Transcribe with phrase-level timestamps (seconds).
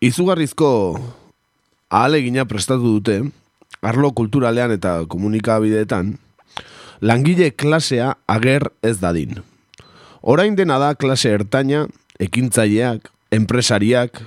[0.00, 0.96] Izugarrizko
[1.92, 3.18] ahalegina prestatu dute,
[3.84, 6.14] arlo kulturalean eta komunikabideetan,
[7.04, 9.42] langile klasea ager ez dadin.
[10.24, 11.82] Orain dena da klase ertaina,
[12.16, 14.22] ekintzaileak, enpresariak,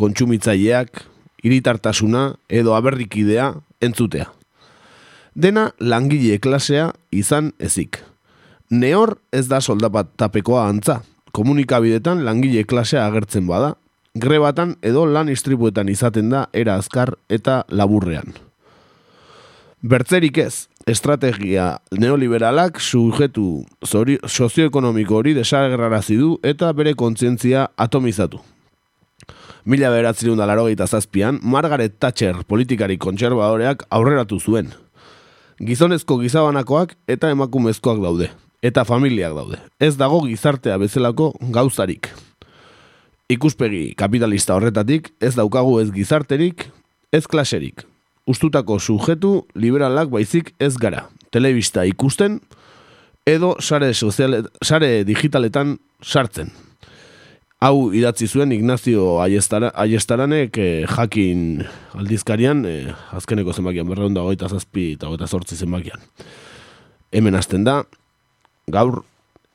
[0.00, 1.02] kontsumitzaileak,
[1.44, 3.50] iritartasuna edo aberrikidea
[3.84, 4.30] entzutea.
[5.36, 8.00] Dena langile klasea izan ezik.
[8.70, 11.02] Neor ez da soldapat tapekoa antza.
[11.36, 13.74] Komunikabidetan langile klasea agertzen bada,
[14.18, 18.34] grebatan edo lan istribuetan izaten da era azkar eta laburrean.
[19.78, 28.40] Bertzerik ez, estrategia neoliberalak sujetu zori, sozioekonomiko hori desagerrarazi du eta bere kontzientzia atomizatu.
[29.64, 34.72] Mila beratzen da zazpian, Margaret Thatcher politikari kontserbadoreak aurreratu zuen.
[35.60, 38.30] Gizonezko gizabanakoak eta emakumezkoak daude,
[38.62, 39.58] eta familiak daude.
[39.78, 42.08] Ez dago gizartea bezalako gauzarik.
[43.28, 46.62] Ikuspegi kapitalista horretatik ez daukagu ez gizarterik,
[47.12, 47.82] ez klaserik.
[48.28, 51.02] Ustutako sujetu liberalak baizik ez gara.
[51.28, 52.38] Telebista ikusten
[53.28, 56.54] edo sare, soziale, sare digitaletan sartzen.
[57.60, 61.66] Hau idatzi zuen Ignacio Aiestara, Aiestaranek eh, jakin
[61.98, 66.00] aldizkarian, eh, azkeneko zenbakian, berreunda goita zazpi eta goita zortzi zenbakian.
[67.12, 67.82] Hemen hasten da,
[68.72, 69.02] gaur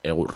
[0.04, 0.36] egur.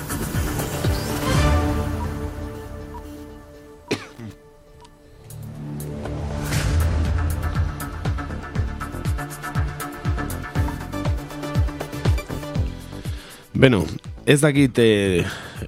[13.61, 13.83] Beno,
[14.25, 15.21] ez dakit e,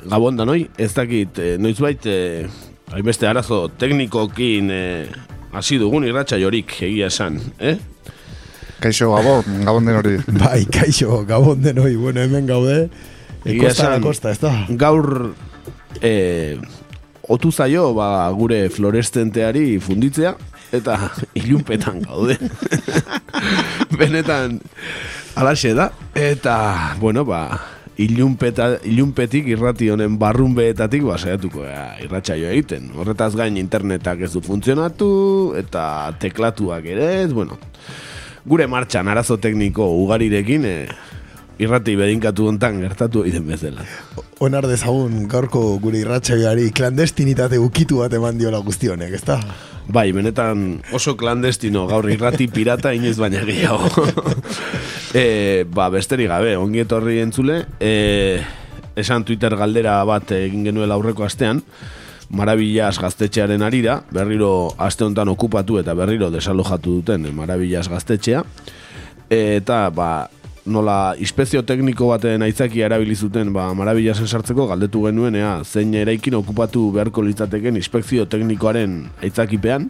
[0.10, 2.48] gabon da noi, ez dakit e, noizbait e,
[2.90, 4.86] hainbeste arazo teknikokin e,
[5.54, 7.76] hasi dugun irratxa jorik egia esan, eh?
[8.82, 10.14] Kaixo, gabon, gabon den hori.
[10.42, 12.88] Bai, kaixo, gabon denoi, bueno, hemen gaude.
[13.46, 14.56] Egia Kosta kosta, ez da?
[14.74, 15.30] Gaur
[16.02, 16.14] e,
[17.30, 20.34] otu zaio ba, gure fluorescenteari funditzea
[20.74, 20.98] eta
[21.44, 22.40] ilunpetan gaude.
[24.02, 24.58] Benetan
[25.38, 26.58] alaxe da eta
[26.98, 27.44] bueno, ba
[28.02, 32.90] ilunpeta, ilunpetik irrati honen barrunbeetatik ba, saiatuko ja, irratsaio egiten.
[32.98, 35.10] Horretaz gain internetak ez du funtzionatu
[35.60, 35.86] eta
[36.22, 37.60] teklatuak ere ez, bueno.
[38.50, 40.78] Gure martxan arazo tekniko ugarirekin e,
[41.64, 43.86] irrati bedinkatu hontan gertatu egiten bezala.
[44.44, 49.40] Onar dezagun gaurko gure irratxaiari klandestinitate ukitu bat eman diola guztionek, ez da?
[49.88, 54.08] Bai, benetan oso klandestino gaur irrati pirata inoiz baina gehiago.
[55.14, 58.42] e, ba, besterik gabe, ongi etorri entzule, e,
[59.00, 61.62] esan Twitter galdera bat egin genuela aurreko astean,
[62.34, 68.42] Marabillas gaztetxearen arira, berriro aste honetan okupatu eta berriro desalojatu duten Marabillas gaztetxea,
[69.30, 70.30] eta ba,
[70.66, 76.40] nola inspezio tekniko baten aitzakia erabili zuten ba, Marabillasen sartzeko galdetu genuen ea, zein eraikin
[76.40, 79.90] okupatu beharko litzateken inspekzio teknikoaren aitzakipean,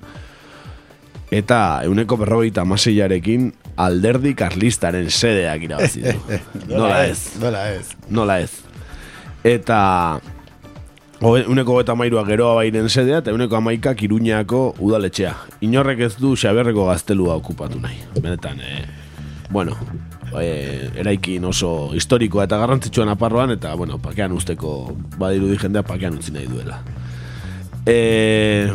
[1.33, 3.49] eta euneko berrogeita amaseiarekin
[3.81, 6.13] alderdi karlistaren sedeak irabazi du.
[6.77, 7.33] Nola ez.
[7.41, 7.89] Nola ez.
[8.09, 8.51] Nola ez.
[9.43, 9.79] Eta
[11.23, 15.31] Uneko eta mairuak geroa bairen sedea eta uneko amaikak iruñako udaletxea.
[15.63, 17.95] Inorrek ez du xaberreko gaztelua okupatu nahi.
[18.17, 18.81] Benetan, e,
[19.49, 19.77] bueno,
[20.35, 26.35] e, eraikin oso historikoa eta garrantzitsuan aparroan eta, bueno, pakean usteko badirudi jendea pakean utzi
[26.35, 26.81] nahi duela.
[27.87, 28.73] E,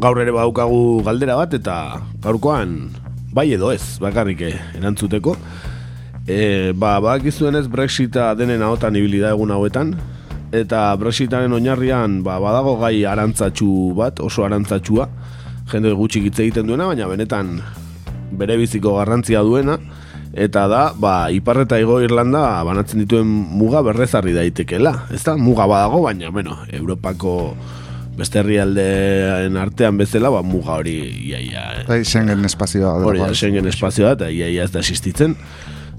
[0.00, 1.76] gaur ere badaukagu galdera bat eta
[2.22, 2.90] gaurkoan
[3.34, 5.34] bai edo ez, bakarrik eh, erantzuteko.
[6.24, 9.92] E, ba, badakizuen ez Brexita denen ahotan ibili da egun hauetan,
[10.54, 15.08] eta Brexitaren oinarrian ba, badago gai arantzatsu bat, oso arantzatxua,
[15.72, 17.58] jende gutxi hitz egiten duena, baina benetan
[18.38, 19.76] bere biziko garrantzia duena,
[20.32, 24.94] eta da, ba, Ipar eta Igo Irlanda banatzen dituen muga berrezarri daitekela.
[25.14, 27.54] Ez da, muga badago, baina, bueno, Europako
[28.18, 30.96] beste herrialdeen artean bezala, ba, muga hori
[31.30, 32.94] iaia, Bai, Schengen espazioa.
[33.04, 35.36] hori da, Schengen espazioa, eta iaia ez da existitzen.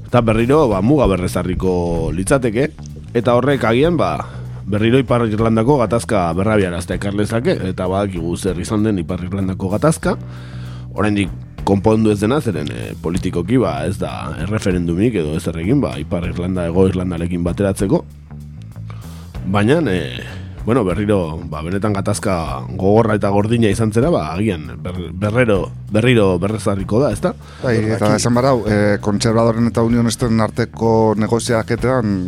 [0.05, 2.69] Eta berriro, ba, muga berrezarriko litzateke,
[3.13, 4.17] eta horrek agian, ba,
[4.65, 10.15] berriro Ipar Irlandako gatazka berrabiaraztea ekarlezake, eta badakigu zer izan den Ipar Irlandako gatazka,
[10.95, 11.29] oraindik
[11.65, 14.11] konpondu ez dena, zeren e, politikoki ba, ez da
[14.45, 18.03] erreferendumik edo ez errekin, ba, Ipar Irlanda ego Irlandarekin bateratzeko.
[19.51, 20.21] Baina, e,
[20.65, 25.59] bueno, berriro, ba, benetan gatazka gogorra eta gordina izan zera, ba, agian ber, berrero,
[25.93, 27.35] berriro berrezarriko da, ezta?
[27.61, 32.19] Bai, eta esan barau, e, kontserbadoren eta unionesten arteko negoziaketan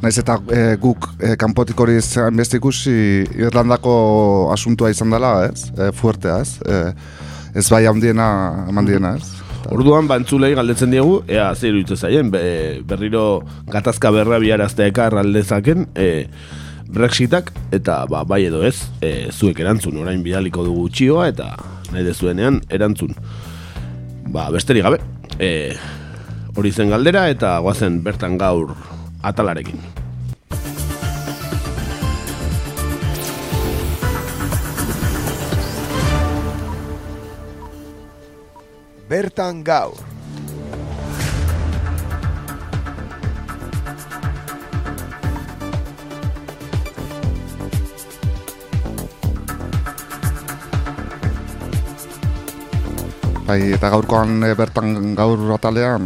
[0.00, 2.92] Naiz eta e, guk e, kanpotik hori zain beste ikusi
[3.36, 3.92] Irlandako
[4.52, 5.66] asuntua izan dela, ez?
[5.76, 6.54] E, fuertea, ez?
[6.64, 6.78] E,
[7.60, 8.30] ez bai handiena
[8.70, 9.28] eman diena, ez?
[9.70, 12.40] Orduan bantzulei galdetzen diegu, ea zer iruditzen zaien, be,
[12.88, 16.08] berriro gatazka berra biaraztea ekar aldezaken, e,
[16.90, 21.52] Brexitak, eta ba, bai edo ez, e, zuek erantzun, orain bidaliko dugu txioa, eta
[21.94, 23.14] nahi dezuenean erantzun.
[24.34, 24.98] Ba, besterik gabe,
[25.38, 25.76] e,
[26.58, 28.74] hori zen galdera, eta goazen bertan gaur
[29.22, 29.78] atalarekin.
[39.10, 40.09] Bertan gaur.
[53.50, 56.04] Bai, eta gaurkoan e, bertan gaur atalean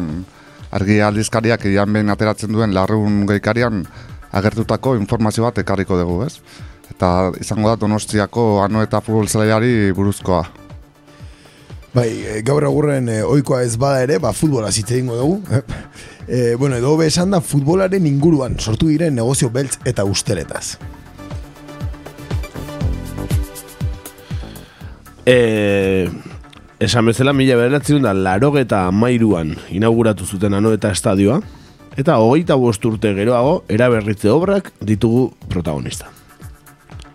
[0.73, 3.83] argi aldizkariak ian behin ateratzen duen larrun geikarian
[4.33, 6.39] agertutako informazio bat ekarriko dugu, ez?
[6.95, 7.11] Eta
[7.45, 10.41] izango da Donostiako ano eta futbol zelaiari buruzkoa.
[11.93, 15.61] Bai, e, gaur agurren e, oikoa ez bada ere, ba, futbola zitze dingo dugu.
[16.25, 20.79] E, bueno, edo be esan da futbolaren inguruan sortu diren negozio beltz eta usteretaz.
[25.29, 26.09] E,
[26.85, 31.39] esan bezala mila bederatzen da laro eta mairuan inauguratu zuten ano eta estadioa,
[31.97, 36.11] eta hogeita bost urte geroago eraberritze obrak ditugu protagonista.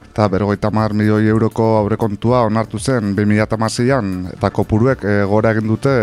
[0.10, 5.94] Eta berrogeita mar milioi euroko aurrekontua onartu zen 2006an eta kopuruek e, gora egin dute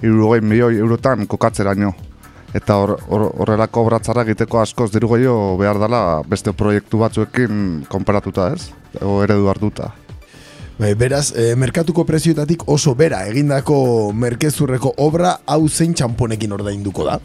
[0.00, 1.92] irurogei milioi eurotan kokatzeraino.
[2.56, 8.54] Eta hor- hor- horrelako obratzara egiteko askoz diru gehiago behar dela beste proiektu batzuekin konparatuta
[8.56, 8.70] ez?
[9.04, 9.92] O eredu hartuta.
[10.80, 13.74] Bai, beraz, e, merkatuko prezioetatik oso bera egindako
[14.16, 17.18] merkezurreko obra hau zein txamponekin ordainduko da.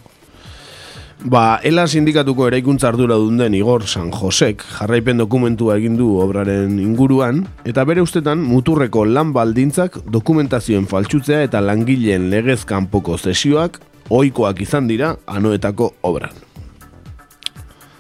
[1.24, 7.46] Ba, Ela sindikatuko eraikuntza ardura den Igor San Josek jarraipen dokumentua egin du obraren inguruan
[7.64, 13.80] eta bere ustetan muturreko lan baldintzak dokumentazioen faltsutzea eta langileen legez kanpoko sesioak
[14.10, 16.45] ohikoak izan dira anoetako obran.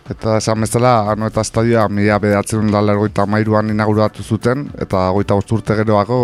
[0.05, 5.33] Eta esan bezala, ano eta estadioa mila bedatzen da lergoita mairuan inauguratu zuten, eta goita
[5.33, 6.19] urte geroago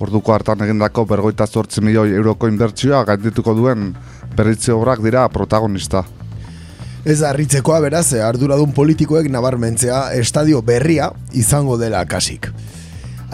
[0.00, 3.90] orduko hartan egindako bergoita zortzi milioi euroko inbertsioa gaindituko duen
[4.36, 6.02] berritze obrak dira protagonista.
[7.04, 12.48] Ez harritzekoa beraz, arduradun politikoek nabarmentzea estadio berria izango dela kasik.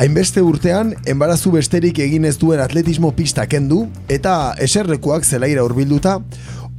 [0.03, 6.19] Hainbeste urtean, enbarazu besterik egin ez duen atletismo pista kendu eta eserlekuak zelaira hurbilduta,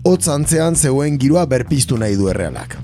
[0.04, 2.78] hotz antzean zegoen giroa berpiztu nahi du errealak.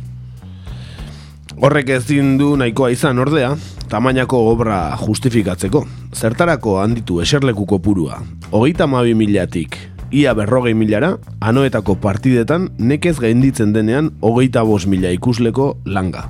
[1.63, 3.53] Horrek ezin du nahikoa izan ordea,
[3.87, 5.85] tamainako obra justifikatzeko.
[6.11, 8.17] Zertarako handitu eserleku kopurua,
[8.51, 9.77] hogeita mabi milatik,
[10.11, 16.25] ia berrogei milara, anoetako partidetan nekez gainditzen denean hogeita bos mila ikusleko langa.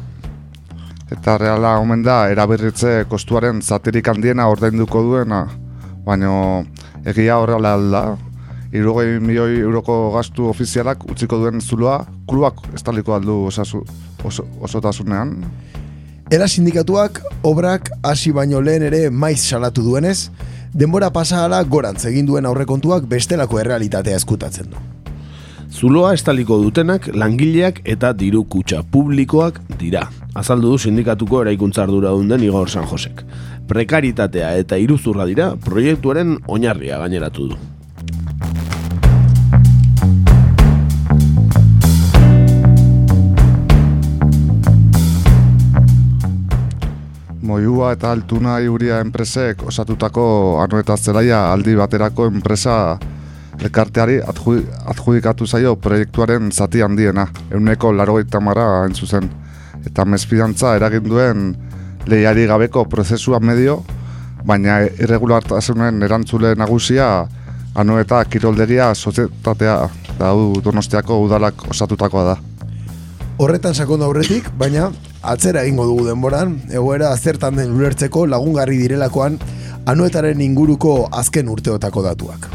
[1.09, 5.47] Eta reala omen da, eraberritze kostuaren zatirik handiena ordainduko duena,
[6.05, 6.35] baino
[7.09, 8.03] egia horrela alda,
[8.73, 11.99] irugei milioi euroko gastu ofizialak utziko duen zuloa,
[12.29, 13.83] klubak estaliko aldu osasu,
[14.25, 15.35] oso, osotasunean.
[16.31, 20.31] Era sindikatuak obrak hasi baino lehen ere maiz salatu duenez,
[20.73, 24.81] denbora pasahala gorantz egin duen aurrekontuak bestelako errealitatea eskutatzen du.
[25.73, 30.07] Zuloa estaliko dutenak langileak eta diru kutxa publikoak dira.
[30.37, 33.23] Azaldu du sindikatuko eraikuntza ardura den Igor San Josek.
[33.67, 37.57] Prekaritatea eta iruzurra dira proiektuaren oinarria gaineratu du.
[47.43, 50.23] Moiua eta Altuna Iuria enpresek osatutako
[50.63, 52.97] ano eta zelaia aldi baterako enpresa
[53.59, 59.27] elkarteari adju- adjudikatu zaio proiektuaren zati handiena, euneko larogeita mara hain zuzen.
[59.85, 61.43] Eta mezpidantza eragin duen
[62.07, 63.83] lehiari gabeko prozesua medio,
[64.45, 67.27] baina irregulartasunen erantzule nagusia
[67.75, 69.77] ano eta kiroldegia sozietatea,
[70.19, 70.31] da
[70.63, 72.37] donostiako udalak osatutakoa da.
[73.41, 74.91] Horretan sakondu aurretik, baina
[75.25, 79.39] atzera egingo dugu denboran, egoera zertan den ulertzeko lagungarri direlakoan
[79.89, 82.45] anuetaren inguruko azken urteotako datuak.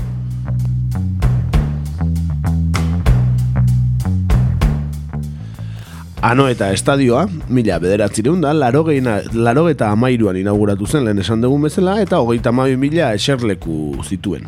[6.23, 11.99] Ano eta estadioa, mila bederatzireun da, laro eta amairuan inauguratu zen lehen esan dugun bezala,
[12.03, 14.47] eta hogeita amabi mila eserleku zituen.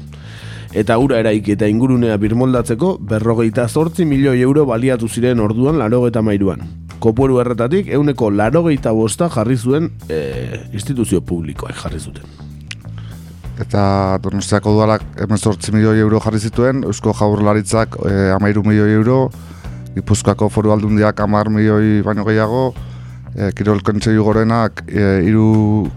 [0.71, 6.21] Eta ura eraik eta ingurunea birmoldatzeko, berrogeita zortzi milioi euro baliatu ziren orduan laro eta
[6.23, 6.61] amairuan.
[7.03, 10.21] Kopueru erretatik, euneko larogeita bosta jarri zuen e,
[10.71, 12.23] instituzio publikoak jarri zuten.
[13.61, 13.83] Eta
[14.23, 19.25] Donostiako udalak 18 milioi euro jarri zituen, Eusko Jaurlaritzak e, amairu milioi euro,
[19.97, 22.69] Gipuzkoako foru aldundiak amar milioi baino gehiago,
[23.35, 25.91] e, Kirol Kontseilu gorenak e, iru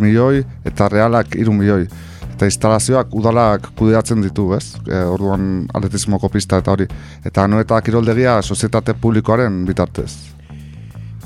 [0.00, 1.88] milioi, eta realak iru milioi.
[2.36, 4.74] Eta instalazioak udalak kudeatzen ditu, ez?
[4.84, 6.84] E, orduan atletismoko pista eta hori.
[7.24, 10.10] Eta ano eta kiroldegia sozietate publikoaren bitartez.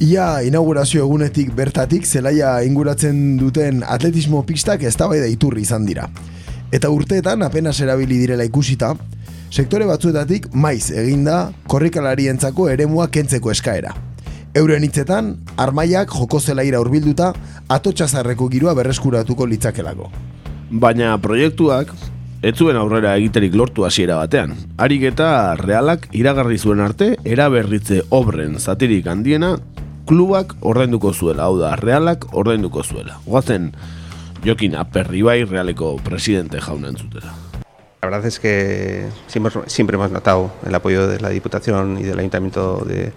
[0.06, 4.94] Ia inaugurazio egunetik bertatik zelaia inguratzen duten atletismo pistak ez
[5.28, 6.08] iturri izan dira.
[6.70, 8.94] Eta urteetan apenas erabili direla ikusita,
[9.50, 13.94] sektore batzuetatik maiz eginda korrikalarientzako eremua kentzeko eskaera.
[14.54, 17.34] Euren hitzetan, armaiak joko zelaira urbilduta,
[17.68, 20.29] atotxazarreko girua berreskuratuko litzakelako.
[20.70, 21.88] Baina proiektuak,
[22.46, 24.52] ez zuen aurrera egiterik lortu hasiera batean.
[24.78, 29.56] Harik eta realak iragarri zuen arte, eraberritze obren zatirik handiena,
[30.06, 33.18] klubak ordainduko zuela, hau da, realak ordainduko zuela.
[33.26, 33.72] Guazen,
[34.46, 37.34] Jokin Aperribai realeko presidente jauna entzutera.
[38.02, 42.20] La verdad es que siempre, siempre hemos notado el apoyo de la Diputación y del
[42.20, 43.12] Ayuntamiento de,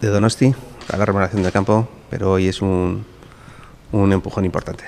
[0.00, 0.54] de Donosti
[0.90, 3.04] a la remuneración del campo, pero hoy es un,
[3.92, 4.84] un empujón importante.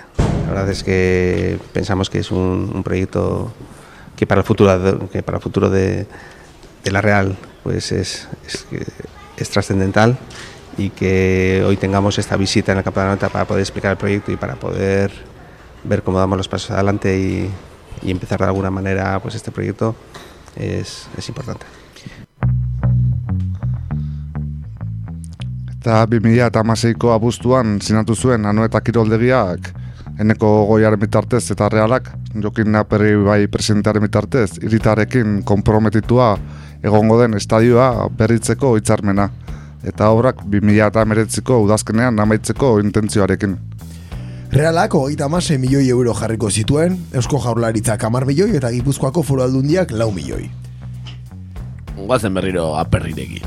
[0.46, 3.52] La verdad es que pensamos que es un, proyecto
[4.14, 6.06] que para el futuro, que para el futuro de,
[6.84, 8.28] la Real pues es,
[9.50, 10.16] trascendental
[10.78, 13.90] y que hoy tengamos esta visita en el campo de la nota para poder explicar
[13.90, 15.10] el proyecto y para poder
[15.82, 17.50] ver cómo damos los pasos adelante y,
[18.08, 19.96] empezar de alguna manera pues este proyecto
[20.54, 21.66] es, es importante.
[25.80, 28.46] Eta 2000 eta amaseiko abuztuan sinatu zuen
[30.20, 32.10] eneko goiaren bitartez eta realak
[32.42, 36.36] jokin naperri bai presidentearen bitartez iritarekin komprometitua
[36.82, 39.28] egongo den estadioa berritzeko hitzarmena
[39.86, 43.56] eta obrak 2000 eta meretziko udazkenean amaitzeko intentzioarekin.
[44.50, 49.92] Realak hogeita mase milioi euro jarriko zituen, Eusko Jaurlaritzak amar milioi eta Gipuzkoako foru aldundiak
[49.92, 50.48] lau milioi.
[51.96, 53.42] Guazen berriro aperrirekin.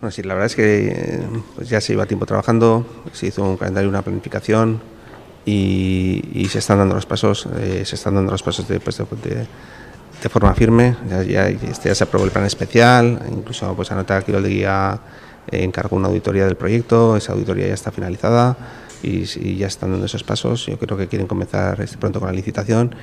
[0.00, 1.22] Bueno, sí, la verdad es que
[1.56, 4.80] pues ya se iba tiempo trabajando, se hizo un calendario, una planificación
[5.48, 9.00] y, se están dando los pasos, eh, se están dando los pasos de, pues,
[10.28, 10.96] forma firme.
[11.08, 15.00] Ya, ya, este ya se aprobó el plan especial, incluso pues anota que de guía
[15.50, 18.56] encargó una auditoría del proyecto, esa auditoría ya está finalizada
[19.02, 19.24] y,
[19.56, 20.66] ya están dando esos pasos.
[20.66, 22.94] Yo creo que quieren comenzar este pronto con la licitación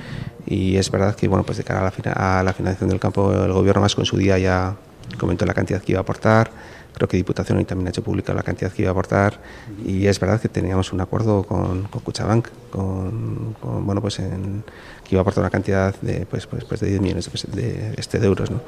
[0.46, 3.32] y es verdad que bueno pues de cara a la, a la finalización del campo
[3.32, 4.76] el gobierno más con su día ya
[5.18, 6.50] comentó la cantidad que iba a aportar
[6.96, 9.38] creo que Diputación hoy también ha hecho pública la cantidad que iba a aportar
[9.84, 14.64] y es verdad que teníamos un acuerdo con, con Cuchabank con, con, bueno pues en,
[15.04, 17.94] que iba a aportar una cantidad de pues, pues, pues de 10 millones de, de,
[17.98, 18.62] este, de euros ¿no?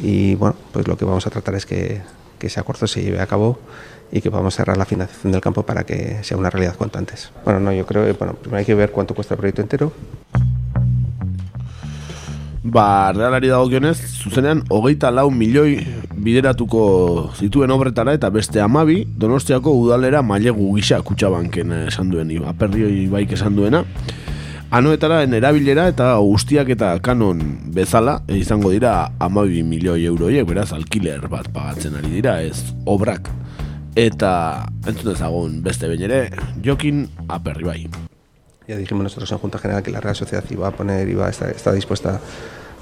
[0.00, 2.02] y bueno pues lo que vamos a tratar es que,
[2.40, 3.60] que ese acuerdo se lleve a cabo
[4.10, 7.30] y que podamos cerrar la financiación del campo para que sea una realidad cuanto antes.
[7.44, 9.92] Bueno, no, yo creo que bueno, primero hay que ver cuánto cuesta el proyecto entero.
[12.62, 15.86] Ba, realari dagokionez, zuzenean, hogeita lau milioi
[16.22, 16.82] bideratuko
[17.38, 23.56] zituen obretara eta beste amabi, donostiako udalera mailegu gisa kutsabanken esan duen, aperrioi baik esan
[23.56, 23.84] duena.
[24.68, 27.40] Anoetara erabilera eta guztiak eta kanon
[27.72, 33.30] bezala izango dira amabi milioi euroiek, beraz, alkiler bat pagatzen ari dira, ez obrak.
[33.96, 36.20] Eta entzun ezagun beste behin ere,
[36.64, 37.80] jokin aperri bai.
[38.68, 41.30] Ya dijimos nosotros en Junta General que la Real Sociedad iba a poner, iba a
[41.30, 42.20] estar, está dispuesta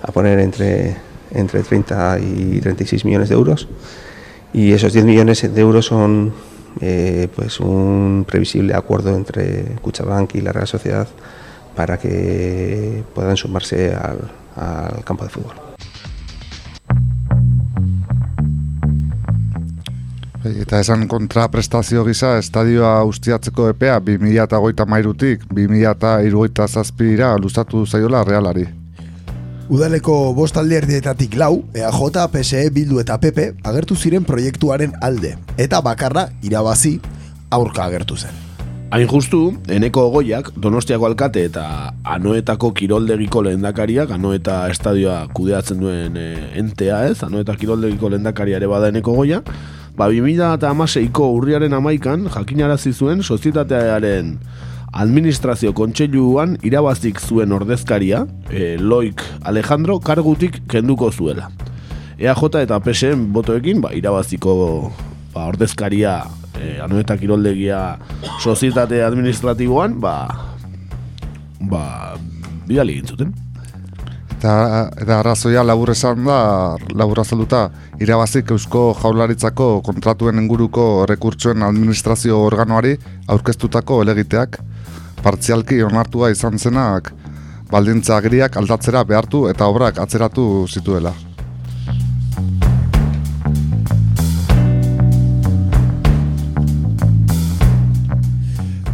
[0.02, 0.96] a poner entre,
[1.32, 3.68] entre 30 y 36 millones de euros.
[4.52, 6.32] Y esos 10 millones de euros son
[6.80, 11.08] eh, pues un previsible acuerdo entre Cuchabank y la Real Sociedad
[11.74, 14.18] para que puedan sumarse al,
[14.56, 15.54] al campo de fútbol.
[20.46, 28.85] Eta esan kontraprestazio gisa, estadioa ustiatzeko epea 2008 mairutik 2008 zazpira luzatu zaiola realari.
[29.66, 36.28] Udaleko bost alderdietatik lau, EAJ, PSE, Bildu eta PP agertu ziren proiektuaren alde, eta bakarra
[36.46, 37.00] irabazi
[37.50, 38.30] aurka agertu zen.
[38.94, 41.64] Hain justu, eneko goiak, donostiako alkate eta
[42.06, 46.28] anoetako kiroldegiko lehendakariak, anoeta estadioa kudeatzen duen e,
[46.62, 49.42] entea ez, anoeta kiroldegiko lehendakaria ere bada eneko goia,
[49.98, 54.36] ba, 2000 eta urriaren amaikan, jakinarazi zuen, sozietatearen
[54.96, 61.50] administrazio kontseiluan irabazik zuen ordezkaria, e, Loik Alejandro, kargutik kenduko zuela.
[62.16, 64.54] EAJ eta PSN botoekin, ba, irabaziko
[65.34, 66.22] ba, ordezkaria
[66.56, 67.98] e, anuetak iroldegia
[68.40, 70.14] sozietate administratiboan, ba,
[71.60, 71.82] ba,
[72.68, 73.34] bidali gintzuten.
[74.36, 74.54] Eta,
[75.00, 76.38] eta arrazoia labur esan da,
[76.96, 77.66] labur azalduta,
[78.00, 82.96] irabazik eusko jaularitzako kontratuen inguruko rekurtsoen administrazio organoari
[83.32, 84.60] aurkeztutako elegiteak,
[85.26, 87.10] partzialki onartua izan zenak
[87.70, 91.10] baldintza agriak aldatzera behartu eta obrak atzeratu zituela.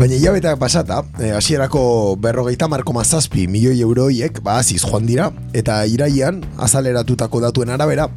[0.00, 1.82] Baina hilabeteak pasata, eh, hasierako
[2.16, 8.08] e, berrogeita marko mazazpi milioi euroiek baziz joan dira, eta iraian azaleratutako datuen arabera,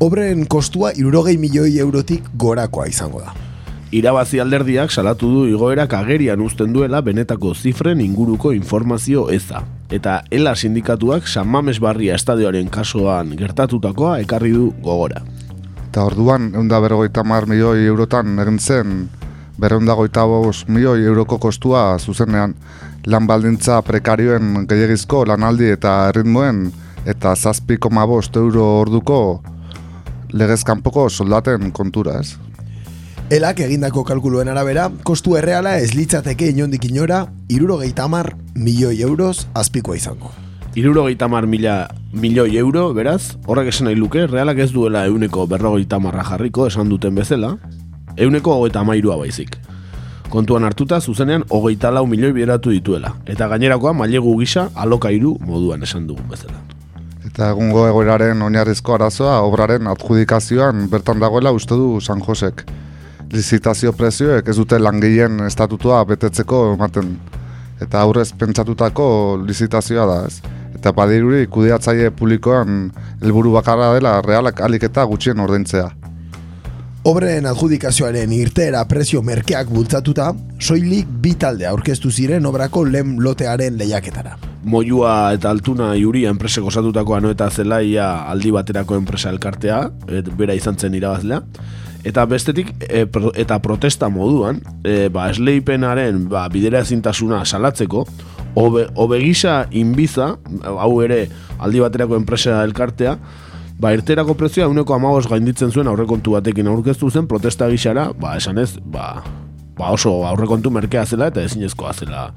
[0.00, 3.45] obren kostua irurogei milioi eurotik gorakoa izango da.
[3.94, 9.62] Irabazi alderdiak salatu du igoerak agerian uzten duela benetako zifren inguruko informazio eza.
[9.90, 15.22] Eta ela sindikatuak San Mames Barria estadioaren kasuan gertatutakoa ekarri du gogora.
[15.86, 18.96] Eta orduan, eunda berrogeita mar milioi eurotan egin zen,
[19.58, 20.26] berreunda goita
[20.68, 22.54] milioi euroko kostua zuzenean
[23.06, 26.72] lan baldintza prekarioen gehiagizko lanaldi eta erritmoen
[27.06, 29.42] eta zazpi koma bost euro orduko
[30.32, 32.45] legezkanpoko soldaten kontura ez.
[33.26, 39.96] Elak egindako kalkuluen arabera, kostu erreala ez litzateke inondik inora, irurogeita hamar milioi euroz azpikoa
[39.98, 40.30] izango.
[40.78, 45.98] Irurogeita mar mila milioi euro, beraz, horrek esan nahi luke, realak ez duela euneko berrogeita
[45.98, 47.56] marra jarriko esan duten bezala,
[48.14, 49.58] euneko hogeita mairua baizik.
[50.30, 56.06] Kontuan hartuta, zuzenean, hogeita lau milioi bideratu dituela, eta gainerakoa mailegu gisa alokairu moduan esan
[56.06, 56.62] dugun bezala.
[57.26, 62.62] Eta egungo egoeraren oinarrizko arazoa obraren adjudikazioan bertan dagoela uste du San Josek.
[63.32, 67.16] Lizitazio prezioek ez dute langileen estatutua betetzeko ematen.
[67.82, 69.06] Eta aurrez pentsatutako
[69.42, 70.38] lizitazioa da ez.
[70.76, 72.90] Eta badiruri kudeatzaile publikoan
[73.20, 75.88] helburu bakarra dela realak alik eta gutxien ordaintzea.
[77.06, 84.34] Obren adjudikazioaren irteera prezio merkeak bultzatuta, soilik bi talde aurkeztu ziren obrako lehen lotearen lehiaketara.
[84.66, 90.58] Moiua eta altuna iuria enpresek osatutako ano eta zelaia aldi baterako enpresa elkartea, et, bera
[90.58, 91.44] izan zen irabazlea.
[92.06, 98.04] Eta bestetik, e, pro, eta protesta moduan, e, ba, esleipenaren ba, bidera ezintasuna salatzeko,
[98.54, 101.24] obe, obegisa inbiza, hau ere
[101.58, 103.16] aldi baterako enpresa elkartea,
[103.82, 108.62] ba, irterako prezioa uneko amagos gainditzen zuen aurrekontu batekin aurkeztu zen protesta gixara, ba, esan
[108.62, 109.24] ez, ba,
[109.76, 112.30] ba oso aurrekontu merkea zela eta ezinezkoa zela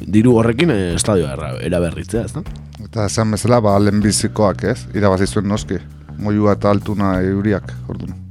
[0.00, 2.44] diru horrekin eh, estadioa eraberritzea, ez da?
[2.84, 5.80] Eta esan bezala, ba, lehenbizikoak ez, irabazi zuen noski,
[6.20, 8.25] moiua eta altuna euriak, orduan.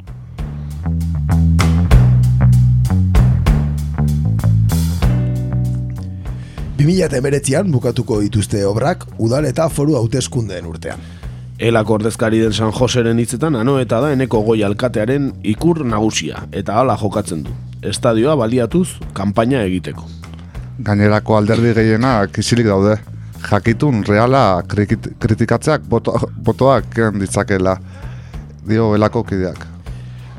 [6.86, 11.00] Bimila eta emeretzian bukatuko dituzte obrak udal eta foru hauteskundeen urtean.
[11.58, 16.76] Elako ordezkari den San Joseren hitzetan ano eta da eneko goi alkatearen ikur nagusia eta
[16.78, 17.56] hala jokatzen du.
[17.82, 20.06] Estadioa baliatuz kanpaina egiteko.
[20.86, 23.00] Gainerako alderdi gehiena kisilik daude.
[23.50, 27.80] Jakitun reala kritikatzeak boto, botoak ditzakela
[28.70, 29.66] dio elako kideak.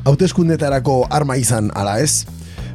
[0.06, 2.22] Hauteskundetarako arma izan ala ez,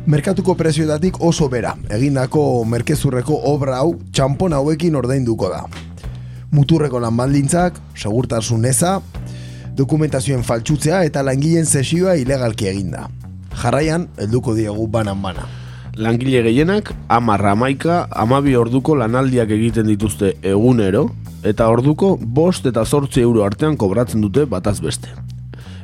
[0.05, 5.63] merkatuko prezioetatik oso bera, egindako merkezurreko obra hau txampon hauekin ordainduko da.
[6.51, 8.99] Muturreko lan baldintzak, segurtasun eza,
[9.77, 13.07] dokumentazioen faltsutzea eta langileen sesioa ilegalki eginda.
[13.61, 15.47] Jarraian, helduko diegu banan-bana.
[15.95, 21.09] Langile gehienak, amarra amaika, amabi orduko lanaldiak egiten dituzte egunero,
[21.43, 25.11] eta orduko bost eta zortzi euro artean kobratzen dute bataz beste.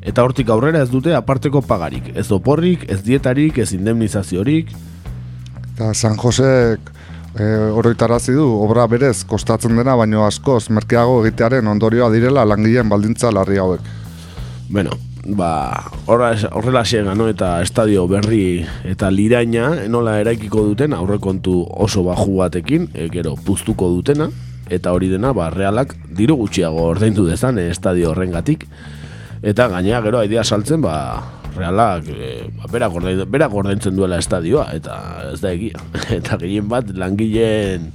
[0.07, 4.71] Eta hortik aurrera ez dute aparteko pagarik, ez oporrik, ez dietarik, ez indemnizaziorik.
[5.73, 6.93] Eta San Josek
[7.35, 13.33] e, oroitarazi du, obra berez kostatzen dena, baino askoz merkeago egitearen ondorioa direla langileen baldintza
[13.35, 13.83] larri hauek.
[14.69, 14.95] Bueno,
[15.27, 15.51] ba,
[16.07, 17.27] horrela xega, no?
[17.27, 23.91] eta estadio berri eta liraina nola eraikiko duten aurrekontu oso baju batekin, e, gero puztuko
[23.91, 24.29] dutena,
[24.69, 28.67] eta hori dena, ba, realak diru gutxiago ordaindu dezan e, estadio horrengatik,
[29.41, 30.97] eta gainea gero aidea saltzen, ba,
[31.57, 34.97] realak e, berak, ordain, berak ordaintzen duela estadioa, eta
[35.33, 35.81] ez da egia,
[36.19, 37.91] eta gehien bat langileen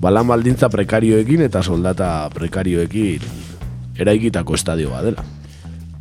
[0.00, 3.24] balan baldintza prekarioekin eta soldata prekarioekin
[3.96, 5.24] eraikitako estadioa dela.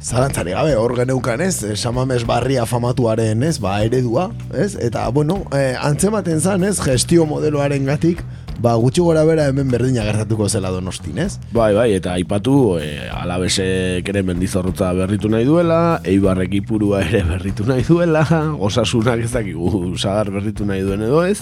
[0.06, 5.40] Zalantzari gabe, hor geneukan ez, eh, samames barria famatuaren ez, ba, eredua, ez, eta, bueno,
[5.56, 8.22] eh, antzematen zan ez, gestio modeloaren gatik,
[8.60, 11.38] ba, gutxi gora bera hemen berdina gertatuko zela donostin, ez?
[11.54, 17.68] Bai, bai, eta aipatu, e, alabesek ere mendizorrotza berritu nahi duela, eibarrek ipurua ere berritu
[17.68, 18.26] nahi duela,
[18.60, 21.42] osasunak ez dakigu sagar berritu nahi duen edo ez,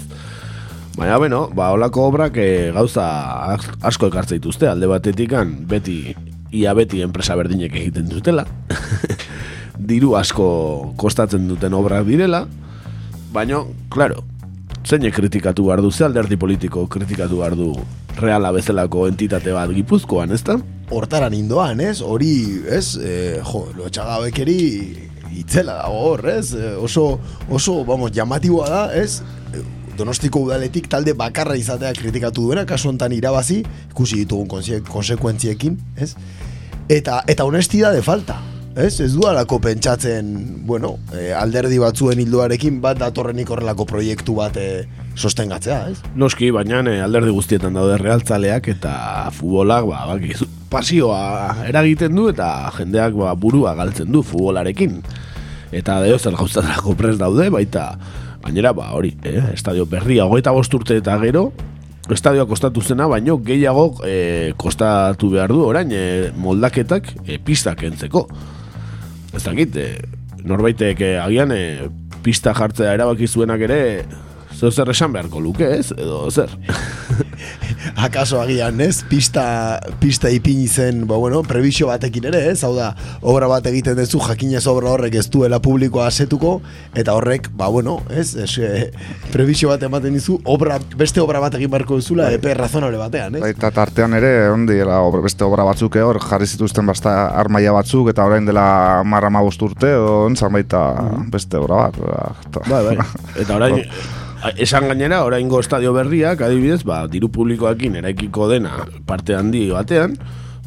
[0.93, 3.03] Baina, bueno, ba, olako obrak e, gauza
[3.81, 6.13] asko ekartza dituzte, alde batetikan beti
[6.53, 8.45] ia beti enpresa berdinek egiten dutela.
[9.89, 12.43] Diru asko kostatzen duten obrak direla.
[13.33, 14.21] Baina, claro,
[14.83, 17.73] zein kritikatu behar du, ze alderdi politiko kritikatu behar du
[18.19, 20.57] reala bezalako entitate bat gipuzkoan, ez da?
[20.91, 22.01] Hortaran indoan, ez?
[22.01, 22.33] Hori,
[22.69, 22.97] ez?
[22.97, 24.59] E, jo, lo etxagabekeri
[25.39, 26.53] itzela dago hor, ez?
[26.53, 27.17] E, oso,
[27.49, 29.21] oso, vamos, llamatiboa da, ez?
[29.97, 36.13] Donostiko udaletik talde bakarra izatea kritikatu duena, kasu hontan irabazi, ikusi ditugun konsekuentziekin, ez?
[36.91, 38.41] Eta, eta honestidade falta.
[38.73, 40.29] Ez, ez dualako pentsatzen,
[40.65, 45.99] bueno, e, alderdi batzuen hilduarekin bat datorrenik horrelako proiektu bat e, sostengatzea, ez?
[46.17, 48.93] Noski, baina eh, alderdi guztietan daude realtzaleak eta
[49.35, 52.47] futbolak, ba, bakizu, pasioa eragiten du eta
[52.79, 55.03] jendeak ba, burua galtzen du futbolarekin.
[55.69, 57.91] Eta deo zer gauzatarako prest daude, baita,
[58.41, 61.51] gainera, ba, hori, eh, estadio berria, hogeita bost urte eta gero,
[62.11, 68.27] estadioa kostatu zena, baino gehiago eh, kostatu behar du, orain, eh, moldaketak eh, pistak entzeko.
[69.33, 69.97] Ez dakit, eh,
[70.45, 71.87] norbaitek eh, agian eh,
[72.23, 73.79] pista jartzea erabaki zuenak ere,
[74.63, 75.91] zer zer esan beharko luke, ez?
[75.91, 76.51] Edo zer?
[78.05, 79.03] Akaso agian, ez?
[79.09, 82.63] Pista, pista ipini zen, ba, bueno, prebizio batekin ere, ez?
[82.63, 86.55] Hau da, obra bat egiten duzu, jakinez obra horrek ez duela publikoa asetuko,
[86.95, 88.35] eta horrek, ba, bueno, ez?
[88.39, 88.71] ez e,
[89.33, 93.43] prebizio bat ematen dizu, obra, beste obra bat egin barko duzula, epe razonable batean, ez?
[93.51, 98.25] Eta tartean ere, ondi, obra, beste obra batzuk hor jarri zituzten basta armaia batzuk, eta
[98.25, 100.83] orain dela marra urte, edo ontzan baita
[101.31, 102.67] beste obra bat.
[102.69, 102.97] Bai, bai.
[103.41, 103.83] Eta orain,
[104.57, 110.17] esan gainera, oraingo estadio berriak, adibidez, ba, diru publikoekin eraikiko dena parte handi batean,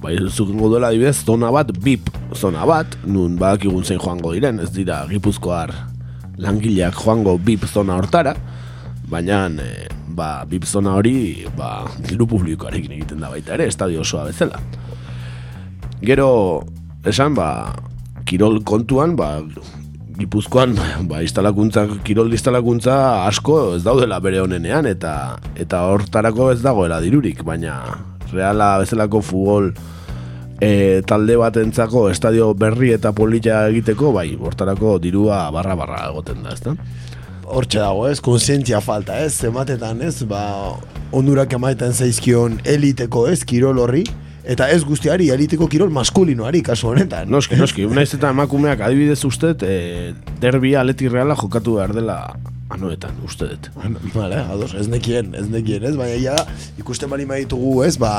[0.00, 4.70] ba, zukengo duela adibidez, zona bat, bip zona bat, nun badakigun zein joango diren, ez
[4.72, 5.74] dira gipuzkoar
[6.40, 8.34] langileak joango bip zona hortara,
[9.10, 14.24] baina e, ba, bip zona hori ba, diru publikoarekin egiten da baita ere, estadio osoa
[14.30, 14.60] bezala.
[16.00, 16.64] Gero,
[17.04, 17.76] esan, ba,
[18.24, 19.36] kirol kontuan, ba,
[20.16, 20.76] Gipuzkoan
[21.10, 27.42] ba, instalakuntza, kirol instalakuntza asko ez daudela bere honenean eta eta hortarako ez dagoela dirurik,
[27.44, 27.76] baina
[28.32, 29.70] reala bezalako futbol
[30.60, 36.76] e, talde batentzako estadio berri eta polita egiteko, bai, hortarako dirua barra-barra egoten da, ezta?
[37.46, 40.40] Hortxe dago, ez, konsientzia falta, ez, zematetan, ez, ba,
[41.14, 44.06] onurak emaetan zaizkion eliteko, ez, kirol horri,
[44.46, 47.30] eta ez guztiari eliteko kirol maskulinoari kasu honetan.
[47.30, 52.18] Noski, noski, unaiz eta emakumeak adibidez ustet, e, derbia aleti reala jokatu behar dela
[52.72, 53.68] anuetan, uste dut.
[54.14, 56.34] Vale, ados, ez nekien, ez nekien, ez, baina ja,
[56.80, 58.10] ikusten bali maitugu, ez, ba,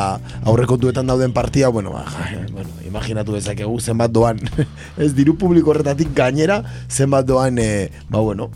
[0.48, 2.06] aurrekontuetan dauden partia, bueno, ba,
[2.56, 4.40] bueno, imaginatu dezakegu zenbat doan,
[5.04, 8.52] ez, diru publiko horretatik gainera, zenbat doan, e, ba, bueno,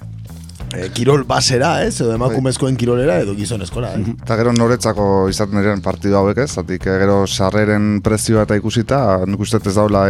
[0.75, 1.95] e, kirol basera, ez?
[2.01, 4.13] Edo emakumezkoen kirolera edo gizonezkoa, eh?
[4.13, 6.49] Eta gero noretzako izaten diren partidu hauek, ez?
[6.59, 10.05] Zatik eh, gero sarreren prezioa eta ikusita, nik uste ez daula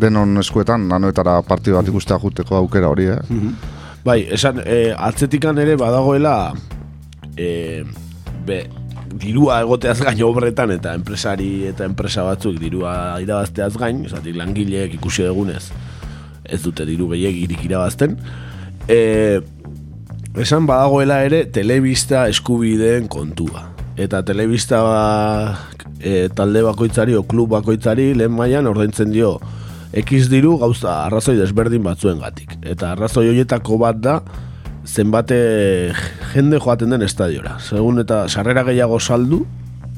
[0.00, 3.20] denon eskuetan, nanoetara partidu bat ikustea juteko aukera hori, eh?
[4.04, 6.52] Bai, esan, e, atzetikan ere badagoela
[7.36, 7.82] e,
[8.44, 8.58] be,
[9.14, 15.24] dirua egoteaz gain obretan eta enpresari eta enpresa batzuk dirua irabazteaz gain, zatik langileek ikusi
[15.24, 15.64] egunez
[16.44, 18.18] ez dute diru behiek irabazten,
[18.88, 19.40] e,
[20.40, 23.68] esan badagoela ere telebista eskubideen kontua.
[23.96, 24.80] Eta telebista
[26.00, 29.36] e, talde bakoitzari o klub bakoitzari lehen mailan ordaintzen dio
[29.94, 32.56] X diru gauza arrazoi desberdin batzuen gatik.
[32.66, 34.16] Eta arrazoi horietako bat da
[34.84, 35.38] zenbate
[36.32, 37.60] jende joaten den estadiora.
[37.62, 39.44] Segun eta sarrera gehiago saldu,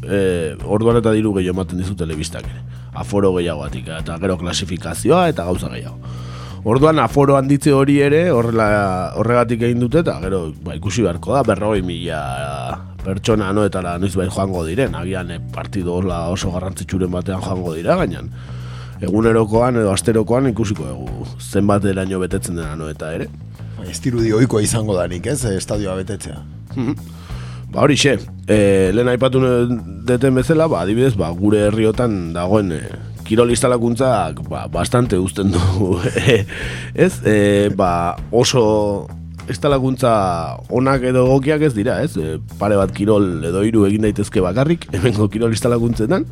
[0.05, 2.61] e, orduan eta diru gehiago ematen dizu telebistak ere.
[2.93, 5.97] Aforo gehiago batik, eta gero klasifikazioa eta gauza gehiago.
[6.65, 11.43] Orduan aforo handitze hori ere horrela horregatik egin dute eta gero ba, ikusi beharko da
[11.47, 12.21] berroi mila
[13.05, 14.95] pertsona anoetara noiz bai joango diren.
[14.95, 18.31] Agian e, partido oso garrantzitsuren batean joango dira gainan
[19.05, 23.29] egunerokoan edo asterokoan ikusiko dugu zenbat eraino betetzen dena anoeta ere.
[23.91, 26.41] Estiru dioikoa izango danik ez, estadioa betetzea.
[26.75, 26.95] Mhm.
[27.73, 28.17] Ba hori xe,
[28.49, 29.43] e, lehen aipatu
[30.07, 32.81] deten bezala, ba, adibidez, ba, gure herriotan dagoen e,
[33.27, 35.99] kirol instalakuntzak ba, bastante uzten du
[37.07, 39.07] ez e, ba, oso
[39.51, 40.13] instalakuntza
[40.75, 42.17] onak edo gokiak ez dira ez?
[42.19, 46.27] E, pare bat kirol edo hiru egin daitezke bakarrik hemengo kirol instalakuntzetan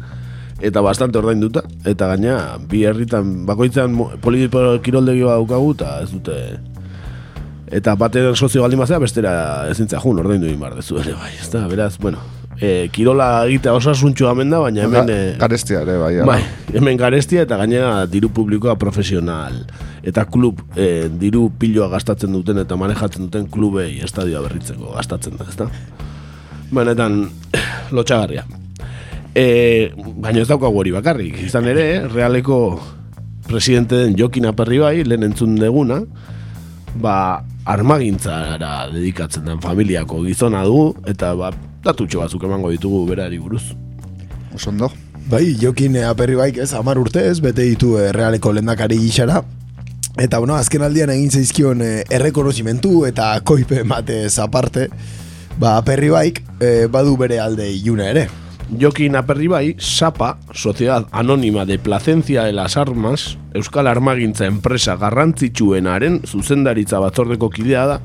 [0.64, 2.36] eta bastante ordainduta eta gaina
[2.70, 6.38] bi herritan bakoitzean politiko kiroldegi daukagu eta ez dute
[7.74, 9.34] eta batean sozio baldin bestera
[9.70, 11.66] ezintzea jun ordaindu egin bar dezu ere bai ezta?
[11.68, 15.10] Beraz bueno e, kirola egitea osasuntxua hemen da, baina hemen...
[15.10, 16.12] E, garestia ere, bai.
[16.28, 16.40] Bai,
[16.74, 19.60] hemen garestia eta gainera diru publikoa profesional.
[20.04, 25.48] Eta klub, e, diru piloa gastatzen duten eta manejatzen duten klubei estadioa berritzeko gastatzen da,
[25.50, 25.70] ezta?
[26.74, 27.24] Benetan,
[27.96, 28.44] lotxagarria.
[29.34, 31.40] E, baina ez dauka hori bakarrik.
[31.46, 32.58] Izan ere, realeko
[33.48, 36.00] presidente den Jokin Aperri bai, lehen entzun deguna,
[37.02, 37.16] ba,
[37.64, 41.50] armagintzara dedikatzen den familiako gizona du, eta ba,
[41.84, 43.64] datutxo batzuk emango ditugu berari buruz.
[44.54, 44.90] Osondo.
[45.30, 49.42] Bai, jokin aperri baik ez, amar urte ez, bete ditu errealeko lendakari gixara.
[50.20, 54.88] Eta, bueno, azken aldian egin zaizkion eh, errekonozimentu eta koipe mate aparte,
[55.58, 58.28] ba, aperri baik eh, badu bere alde iluna ere.
[58.80, 66.98] Jokin Aperribai, SAPA, Sociedad Anónima de Placencia de las Armas, Euskal Armagintza enpresa garrantzitsuenaren zuzendaritza
[66.98, 68.00] batzordeko kidea da,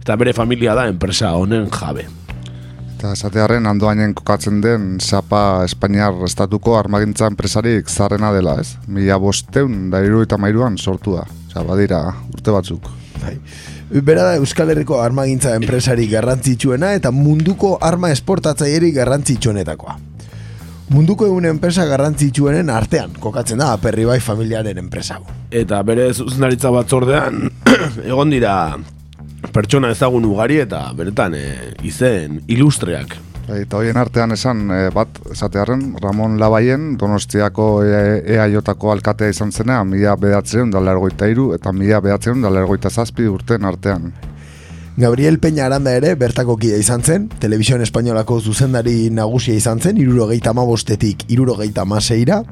[0.00, 2.06] eta bere familia da enpresa honen jabe.
[3.00, 8.74] Eta esatearen andoainen kokatzen den Sapa Espainiar Estatuko armagintza enpresarik zarrena dela, ez?
[8.92, 11.22] Mila bosteun da eta mairuan sortu da.
[11.48, 12.02] Osa, badira,
[12.34, 12.90] urte batzuk.
[13.22, 13.38] Bai.
[14.04, 19.96] Bera da Euskal Herriko armagintza enpresari garrantzitsuena eta munduko arma esportatzaileri garrantzitsuenetakoa.
[20.92, 25.22] Munduko egun enpresa garrantzitsuenen artean, kokatzen da Aperri bai familiaren enpresa.
[25.50, 27.46] Eta bere zuzendaritza batzordean,
[28.12, 28.56] egon dira
[29.52, 31.44] pertsona ezagun ugari eta beretan e,
[31.86, 33.16] izen ilustreak.
[33.50, 39.82] Eta horien artean esan, eh, bat, esatearen, Ramon Labaien, Donostiako E- EAJ-ko alkatea izan zena,
[39.84, 44.12] mila behatzen da lergoita iru, eta mila behatzen da lergoita zazpi urten artean.
[44.96, 50.50] Gabriel Peña Aranda ere bertako kide izan zen, Televisión Espainolako zuzendari nagusia izan zen, irurogeita
[50.50, 52.42] amabostetik irurogeita amaseira,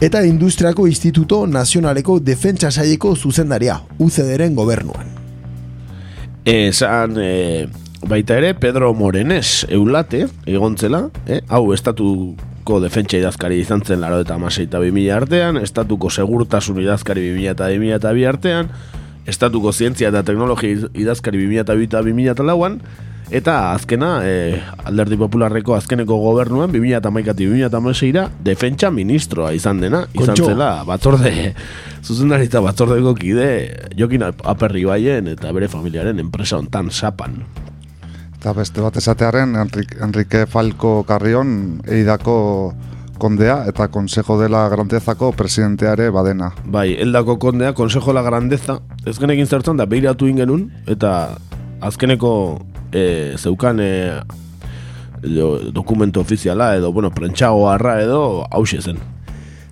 [0.00, 5.15] eta Industriako Instituto Nazionaleko Defentsa Saieko zuzendaria, UCD-ren gobernuan.
[6.46, 7.66] Esan e,
[8.06, 11.40] baita ere Pedro Morenes eulate egontzela, eh?
[11.50, 14.78] hau estatuko defentsa idazkari izan zen laro eta amasei eta
[15.16, 18.70] artean, estatuko segurtasun idazkari bimila eta bimila eta bi artean,
[19.26, 21.88] estatuko zientzia eta teknologia idazkari bimila eta bi
[23.30, 29.52] eta azkena e, alderdi popularreko azkeneko gobernuan 2000 eta maikati 2000 eta maseira defentsa ministroa
[29.56, 30.50] izan dena izan Kontxo.
[30.52, 31.32] zela batzorde
[32.06, 33.48] zuzendaritza batzordeko kide
[33.98, 37.42] jokin aperri baien eta bere familiaren enpresa hontan sapan
[38.36, 42.74] Eta beste bat esatearen, Enrique, Enrique Falco Carrion, eidako
[43.18, 46.52] kondea eta Consejo de la Grandezako presidenteare badena.
[46.64, 51.38] Bai, eldako kondea, Consejo de la Grandeza, ez genekin zertzen da, behiratu ingenun, eta
[51.80, 52.32] azkeneko
[52.92, 54.22] e, zeukan e,
[55.22, 58.98] edo, dokumento ofiziala edo, bueno, prentxago arra edo, hause zen.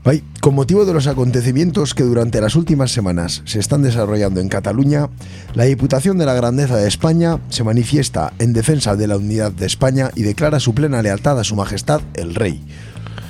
[0.05, 4.51] Bai, con motivo de los acontecimientos que durante las últimas semanas se están desarrollando en
[4.51, 5.09] Cataluña,
[5.55, 9.65] la Diputación de la Grandeza de España se manifiesta en defensa de la unidad de
[9.65, 12.63] España y declara su plena lealtad a su majestad el rey.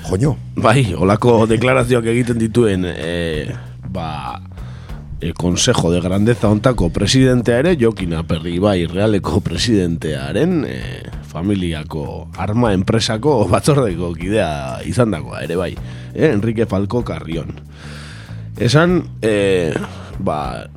[0.02, 3.54] Joño, Bai, olako deklarazioak egiten dituen e,
[3.88, 4.42] ba,
[5.24, 10.78] e, Consejo de Grandeza ontako presidentea ere Jokin Aperri bai realeko presidentearen e,
[11.30, 17.56] familiako arma enpresako batzordeko kidea izandakoa ere bai e, Enrique Falco Carrion
[18.60, 19.72] Esan, e,
[20.20, 20.68] ba,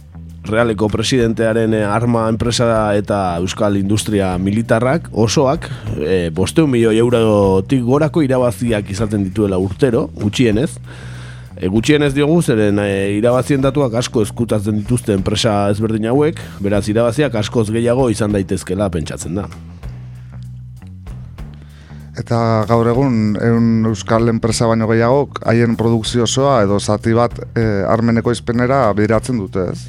[0.47, 5.67] realeko presidentearen arma enpresa eta euskal industria militarrak osoak
[5.99, 10.71] e, bosteun milioi eurotik gorako irabaziak izaten dituela urtero, gutxienez.
[11.58, 17.36] E, gutxienez diogu, zeren e, irabazien datuak asko eskutatzen dituzte enpresa ezberdin hauek, beraz irabaziak
[17.41, 19.48] askoz gehiago izan daitezkela pentsatzen da.
[22.17, 22.38] Eta
[22.70, 28.34] gaur egun, eun euskal enpresa baino gehiago, haien produkzio osoa edo zati bat eh, armeneko
[28.34, 29.80] izpenera bideratzen dute ez.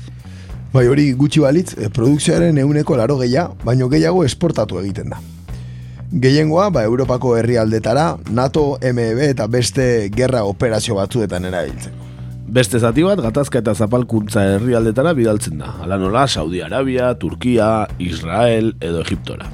[0.73, 5.21] bai hori gutxi balitz, eh, produkzioaren euneko laro gehia, baino gehiago esportatu egiten da.
[6.09, 12.07] Gehiengoa, ba, Europako herrialdetara, NATO, MEB eta beste gerra operazio batzuetan erabiltzeko.
[12.49, 15.75] Beste zati bat, gatazka eta zapalkuntza herrialdetara bidaltzen da.
[15.85, 19.51] Hala nola, Saudi Arabia, Turkia, Israel edo Egiptora.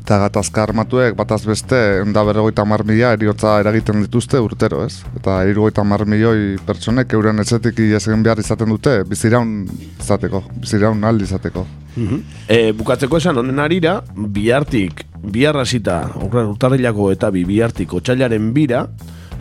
[0.00, 5.02] Eta gatazka armatuek bataz beste enda berrogeita mar mila eriotza eragiten dituzte urtero, ez?
[5.18, 9.66] Eta irugoita mar milioi pertsonek euren etxetik ies egin behar izaten dute biziraun
[10.00, 11.66] izateko, biziraun aldi izateko.
[11.96, 18.86] E, bukatzeko esan honen arira, bihartik, bihar hasita, urtarrilako eta bi bihartik otxailaren bira,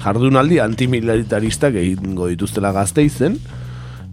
[0.04, 3.38] jardunaldi antimilitaristak egingo dituztela gazteizen,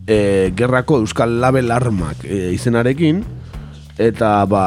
[0.06, 3.22] e, gerrako Euskal Label Armak e, izenarekin,
[4.00, 4.64] eta ba,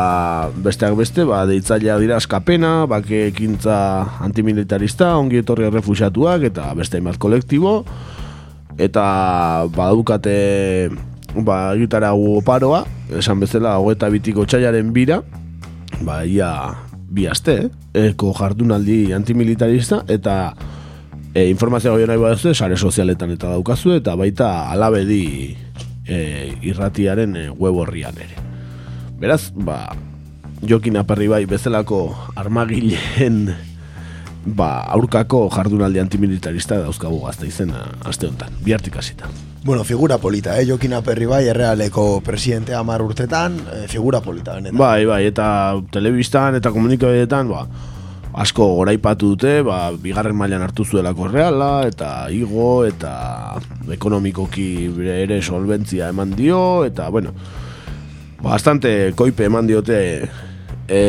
[0.64, 3.78] besteak beste, ba, deitzailea dira askapena, bake ekintza
[4.26, 7.80] antimilitarista, ongi etorri refusiatuak, eta beste hainbat kolektibo,
[8.78, 9.06] eta
[9.76, 10.90] badukate
[11.44, 12.86] ba, gitara oparoa,
[13.18, 15.22] esan bezala hogeta bitiko txaiaren bira,
[16.06, 16.52] ba, ia
[17.16, 18.10] bi aste, eh?
[18.12, 20.54] eko jardunaldi antimilitarista, eta
[21.34, 25.56] e, informazio gehiago nahi badazue, sare sozialetan eta daukazu, eta baita alabedi
[26.08, 26.20] e,
[26.68, 28.44] irratiaren e, web horrian ere.
[29.20, 29.88] Beraz, ba,
[30.66, 33.46] Jokin Aperri bai bezalako armagileen
[34.46, 39.30] ba, aurkako jardunaldi antimilitarista dauzkagu gazte izena aste honetan, bihartik hasita.
[39.66, 40.66] Bueno, figura polita, eh?
[40.70, 44.78] Jokin Aperri bai, errealeko presidentea amar urtetan, eh, figura polita, benetan.
[44.78, 45.48] Bai, bai, eta
[45.90, 47.64] telebistan eta komunikabideetan, ba,
[48.46, 53.58] asko goraipatu dute, ba, bigarren mailan hartu zuelako reala, eta igo, eta
[53.90, 54.70] ekonomikoki
[55.18, 57.34] ere solventzia eman dio, eta, bueno,
[58.46, 60.30] bastante koipe eman diote
[60.88, 61.02] e,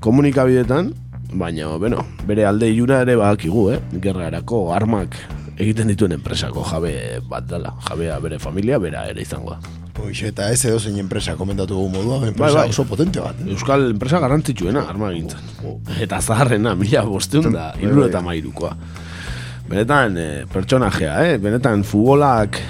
[0.00, 0.94] komunikabideetan,
[1.34, 3.82] baina, bueno, bere alde iluna ere badakigu, eh?
[4.00, 5.20] Gerrarako armak
[5.58, 7.74] egiten dituen enpresako jabe bat dela.
[7.88, 9.60] Jabea bere familia, bera ere izango da.
[9.96, 12.68] Hoxe, eta ez edo zein enpresa komentatu dugu modua, Bai, enpresa bai.
[12.68, 13.34] oso potente bat.
[13.40, 13.50] eh?
[13.54, 15.40] Euskal enpresa garrantzitsuena arma gintzen.
[16.00, 18.10] Eta zaharrena, mila bosteun da, Bai, iruro bai.
[18.10, 18.76] eta mairukoa.
[19.70, 21.38] Benetan, eh, pertsonajea, eh?
[21.38, 22.60] Benetan, futbolak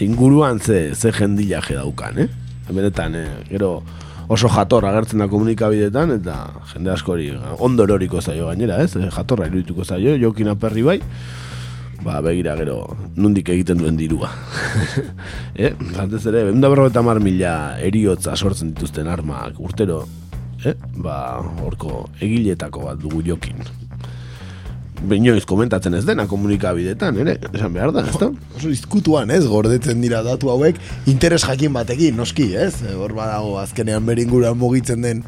[0.00, 2.28] inguruan ze, ze jendilaje daukan, eh?
[2.70, 3.82] Benetan, eh, gero
[4.28, 6.36] oso jator agertzen da komunikabidetan, eta
[6.72, 8.96] jende askori ondo eroriko zaio gainera, ez?
[8.96, 11.00] Eh, Jatorra irudituko zaio, jokin aperri bai,
[12.04, 12.80] ba, begira gero,
[13.16, 14.30] nundik egiten duen dirua.
[15.54, 15.72] eh?
[15.96, 20.02] Batez ere, eunda berrogeta mar mila eriotza sortzen dituzten armak urtero,
[20.64, 20.74] eh?
[20.96, 23.64] ba, horko egiletako bat dugu jokin.
[25.06, 28.30] Beinoiz komentatzen ez dena komunikabidetan, ere, esan behar da, ez da?
[28.56, 30.78] Oso izkutuan, ez, gordetzen dira datu hauek,
[31.12, 32.80] interes jakin batekin, noski, ez?
[32.96, 35.20] Hor badago, azkenean beringuran mugitzen den,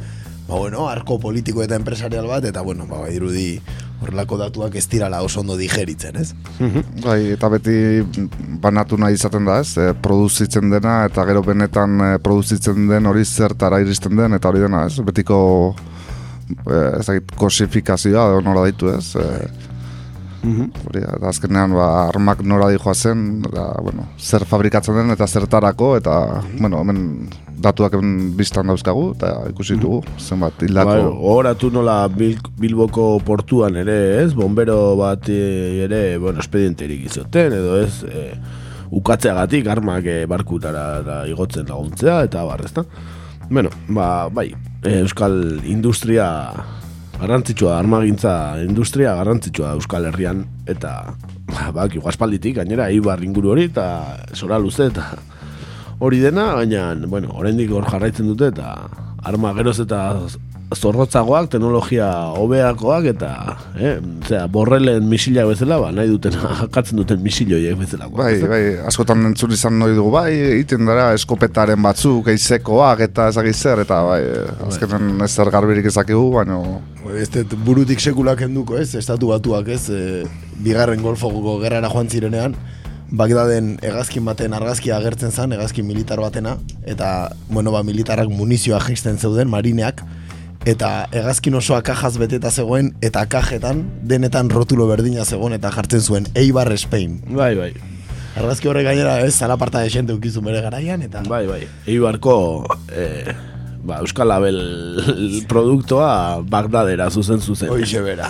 [0.48, 3.58] ba, bueno, arko politiko eta empresarial bat, eta, bueno, ba, irudi
[4.02, 6.32] horrelako datuak ez dirala oso ondo digeritzen, ez?
[7.02, 7.74] Bai, eta beti
[8.62, 9.74] banatu nahi izaten da, ez?
[9.78, 14.62] E, produzitzen dena eta gero benetan e, produzitzen den hori zertara iristen den eta hori
[14.62, 15.00] dena, ez?
[15.04, 15.40] Betiko
[16.48, 19.14] e, ez dakit, kosifikazioa nola ditu, ez?
[19.18, 19.67] E,
[20.42, 25.96] hori, eta azkenean ba, armak nora dijoa zen, eta, bueno, zer fabrikatzen den eta zertarako,
[25.98, 26.14] eta,
[26.58, 27.00] bueno, hemen
[27.58, 30.94] datuak hemen biztan dauzkagu, eta ikusi dugu, zenbat hildako...
[30.94, 34.32] Bai, gogoratu nola Bil Bilboko portuan ere, ez?
[34.38, 38.30] Bombero bat ere, bueno, espedienterik izoten, edo ez, e,
[38.94, 42.86] ukatzeagatik armak e, barkutara da igotzen laguntzea, eta bar, ezta?
[43.50, 44.52] Bueno, ba, bai,
[44.84, 46.28] e, Euskal Industria
[47.18, 51.14] garrantzitsua, armagintza industria garrantzitsua Euskal Herrian, eta,
[51.50, 55.10] ba, bak, aspalditik, gainera, Ibar inguru hori, eta zora luze, eta
[55.98, 58.74] hori dena, baina, bueno, oraindik hor jarraitzen dute, eta
[59.26, 60.02] arma geroz eta
[60.76, 63.30] zorrotzagoak, teknologia hobeakoak, eta,
[63.80, 63.94] eh,
[64.26, 66.34] zera, borrelen misilak bezala, ba, nahi duten,
[66.66, 68.08] akatzen duten misiloiek bezala.
[68.12, 73.56] Bai, bai, askotan entzun izan nahi dugu, bai, egiten dara eskopetaren batzuk, eizekoak eta ezagik
[73.56, 74.20] zer, eta bai,
[74.68, 76.60] azkenen ez zer garbirik ezakigu, baina...
[77.16, 78.90] Ez dut burutik sekulak enduko, ez?
[78.98, 79.86] Estatu batuak, ez?
[79.88, 80.26] E,
[80.60, 82.58] bigarren golfoko gerrara joan zirenean,
[83.08, 89.16] Bagdaden hegazkin baten argazkia agertzen zen, hegazkin militar batena, eta, bueno, ba, militarrak munizioa jeisten
[89.16, 90.02] zeuden, marineak,
[90.68, 96.28] eta hegazkin osoa kajaz beteta zegoen, eta kajetan denetan rotulo berdina zegoen, eta jartzen zuen
[96.36, 97.20] Eibar Spain.
[97.32, 97.70] Bai, bai.
[98.38, 101.24] Argazki horrek gainera, ez, zalaparta de xente ukizun bere garaian, eta...
[101.28, 101.62] Bai, bai.
[101.88, 102.36] Eibarko,
[102.92, 103.32] eh,
[103.82, 104.60] ba, Euskal Label
[105.50, 107.72] produktoa Bagdadera zuzen zuzen.
[107.72, 108.28] Hoixe bera.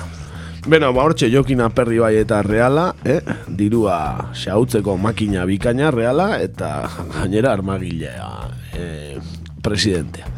[0.69, 3.21] Beno, ba, hortxe jokin aperri bai eta reala, eh?
[3.49, 6.73] dirua xautzeko makina bikaina reala, eta
[7.19, 8.33] gainera armagilea
[8.79, 9.19] eh,
[9.65, 10.38] presidentea.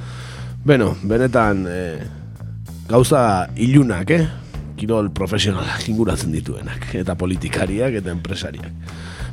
[0.61, 2.05] Beno, benetan eh,
[2.88, 4.27] gauza ilunak, eh?
[4.81, 8.73] kirol profesionalak inguratzen dituenak, eta politikariak eta enpresariak.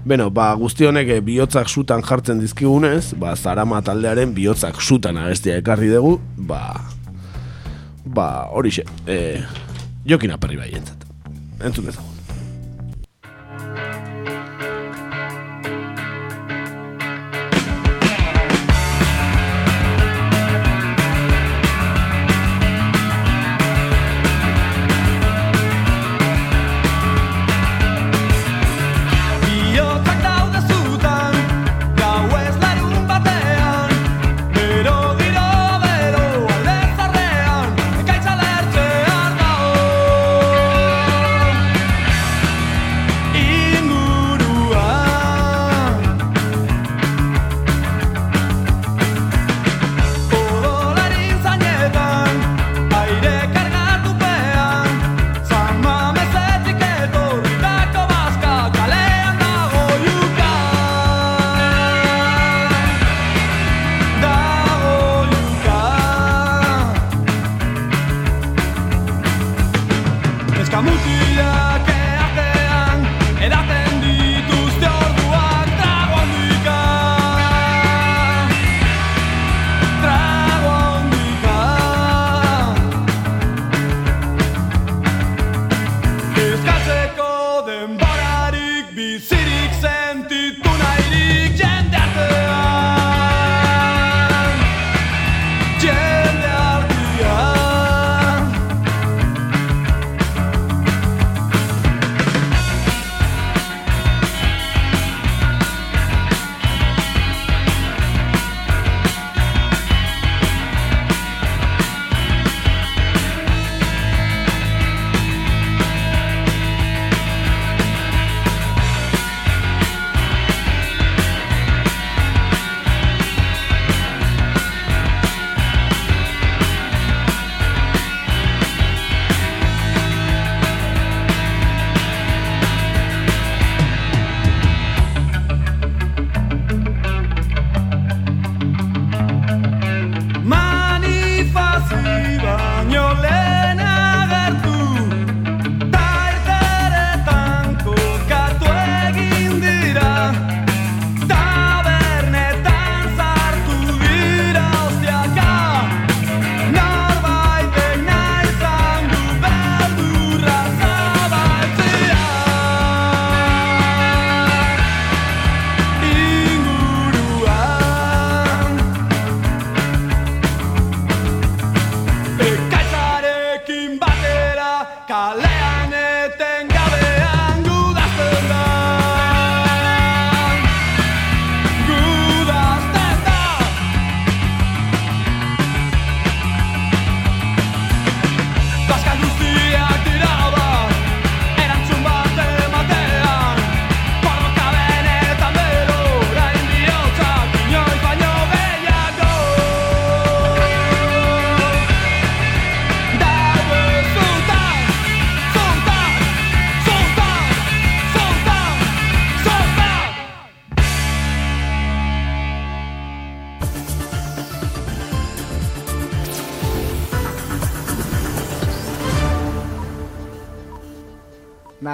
[0.07, 5.59] Beno, ba, guzti honek eh, bihotzak sutan jartzen dizkigunez, ba, zarama taldearen bihotzak sutan abestia
[5.59, 6.61] ekarri dugu, ba,
[8.05, 9.43] ba, horixe, eh,
[10.07, 11.03] jokin aperri bai entzat.
[11.59, 12.16] Entzun dezagun.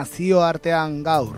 [0.03, 1.37] Nazioartean gaur.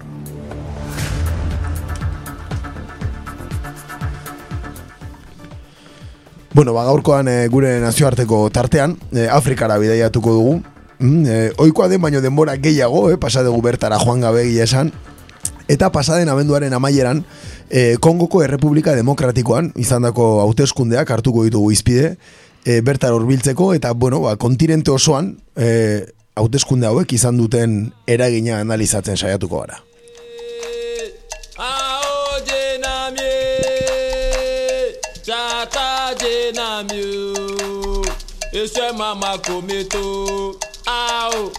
[6.56, 10.56] Bueno, ba, gaurkoan e, gure nazioarteko tartean, e, Afrikara bidaiatuko dugu.
[10.98, 14.94] Mm, e, oikoa den baino denbora gehiago, eh, pasa dugu bertara joan gabe esan.
[15.68, 17.26] Eta pasaden abenduaren amaieran,
[17.70, 22.16] e, Kongoko Errepublika Demokratikoan, izandako hauteskundeak hartuko ditugu izpide,
[22.64, 26.06] e, bertara horbiltzeko, eta, bueno, ba, kontinente osoan, e,
[26.36, 27.76] hauteskunde hauek izan duten
[28.08, 29.80] eragina analizatzen saiatuko gara.
[38.56, 40.56] Ese mama kometo
[40.88, 41.52] Ao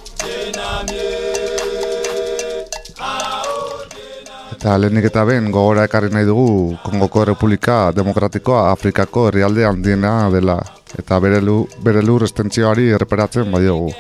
[4.57, 10.57] Eta lehenik eta ben gogora ekarri nahi dugu Kongoko Republika Demokratikoa Afrikako herrialde handiena dela
[10.99, 13.93] eta bere, lu, bere lur estentzioari erreperatzen badiogu.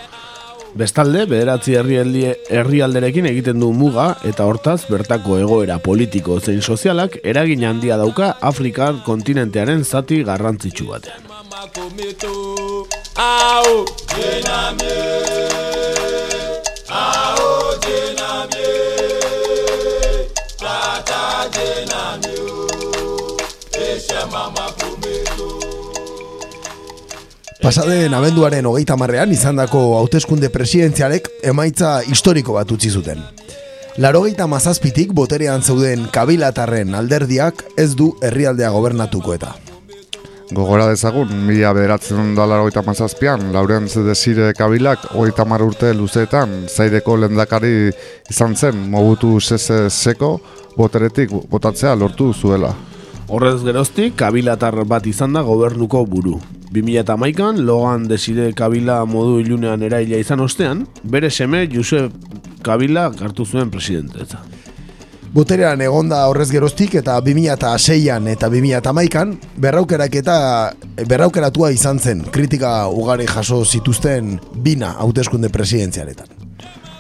[0.77, 7.65] Bestalde, bederatzi herrialde, herrialderekin egiten du muga eta hortaz bertako egoera politiko zein sozialak eragin
[7.65, 11.25] handia dauka Afrikar kontinentearen zati garrantzitsu batean.
[11.77, 12.35] kometo
[27.67, 33.19] Pasaden abenduaren hogeita marrean izandako hauteskunde presidentzialek emaitza historiko bat utzi zuten.
[33.99, 39.51] Larogeita mazazpitik boterean zeuden kabilatarren alderdiak ez du herrialdea gobernatuko eta.
[40.55, 47.17] Gogora dezagun, mila bederatzen da laro mazazpian, Lauren Desire Kabilak hogeita mar urte luzeetan, zaireko
[47.17, 47.91] lendakari
[48.31, 50.39] izan zen, mobutu sese seko,
[50.77, 52.77] boteretik botatzea lortu zuela.
[53.27, 56.37] Horrez geroztik, kabilatar bat izan da gobernuko buru.
[56.71, 62.15] 2008an, Logan Desire Kabila modu ilunean eraila izan ostean, bere seme Josep
[62.63, 64.45] Kabila hartu zuen presidentetza.
[65.35, 70.39] Boterean egonda horrez geroztik eta 2006an eta 2008an berraukerak eta
[71.03, 76.46] berraukeratua izan zen kritika ugari jaso zituzten bina hauteskunde presidentzialetan.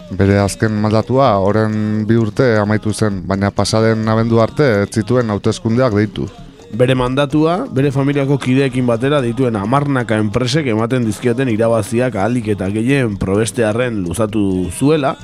[0.06, 5.96] Bere azken maldatua, oren bi urte amaitu zen, baina pasaden abendu arte ez zituen hauteskundeak
[5.98, 6.28] deitu.
[6.76, 13.16] Bere mandatua, bere familiako kideekin batera dituen amarnaka enpresek ematen dizkioten irabaziak ahalik eta gehien
[13.18, 15.16] probestearren luzatu zuela,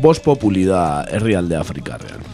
[0.00, 2.24] bos populi da herrialde Afrikarrean.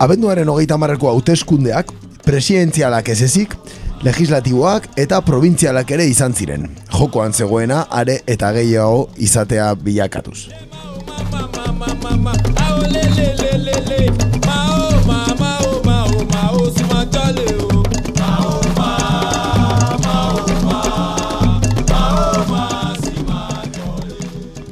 [0.00, 1.92] Abenduaren hogeita marreko hauteskundeak,
[2.26, 3.56] presidentzialak ez ezik,
[4.04, 6.68] legislatiboak eta provintzialak ere izan ziren.
[6.92, 10.65] Jokoan zegoena, are eta gehiago izatea bilakatuz.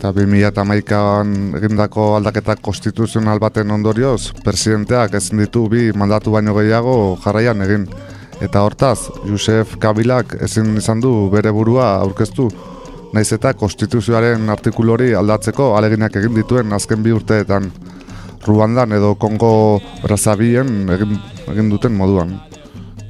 [0.04, 7.64] Eta 2008an egindako aldaketak konstituzional baten ondorioz, presidenteak ezin ditu bi mandatu baino gehiago jarraian
[7.64, 7.86] egin.
[8.44, 12.50] Eta hortaz, Josef Kabilak ezin izan du bere burua aurkeztu,
[13.14, 17.70] naiz eta konstituzioaren artikulori aldatzeko aleginak egin dituen azken bi urteetan.
[18.44, 21.14] Ruandan edo Kongo Brazabien egin,
[21.52, 22.34] egin duten moduan.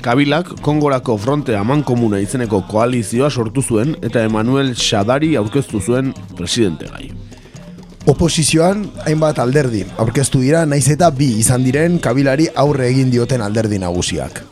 [0.04, 6.90] Kabilak Kongorako fronte aman komuna izeneko koalizioa sortu zuen eta Emmanuel Shadari aurkeztu zuen presidente
[6.92, 7.08] gai.
[8.06, 13.80] Oposizioan hainbat alderdi aurkeztu dira naiz eta bi izan diren kabilari aurre egin dioten alderdi
[13.80, 14.42] nagusiak.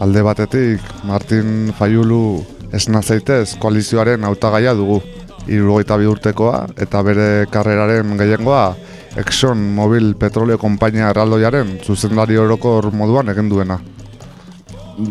[0.00, 2.40] Alde batetik, Martin Fayulu
[2.72, 5.00] esna zaitez koalizioaren hautagaia dugu.
[5.48, 8.74] Irurogeita bi urtekoa eta bere karreraren gehiengoa
[9.18, 13.80] Exxon Mobil Petroleo Kompainia Erraldoiaren zuzendari orokor moduan egin duena.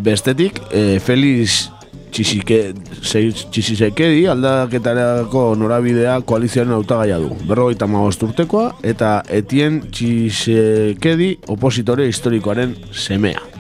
[0.06, 1.68] Bestetik, e, Felix
[2.10, 2.60] Txisike,
[3.02, 7.36] Txisisekedi aldaketarako norabidea koalizioaren hautagaia du.
[7.50, 13.59] Berrogeita magost urtekoa eta Etien Txisekedi opositore historikoaren semea.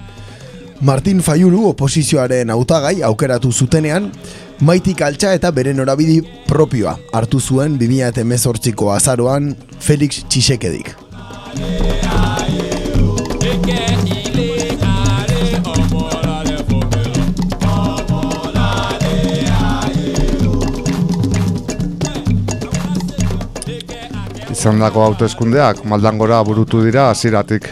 [0.82, 4.06] Martin Fayulu oposizioaren hautagai aukeratu zutenean,
[4.64, 9.50] maitik altxa eta bere norabidi propioa hartu zuen 2018ko azaroan
[9.80, 10.94] Felix Txisekedik.
[24.56, 27.68] Izandako hauteskundeak maldangora burutu dira hasieratik.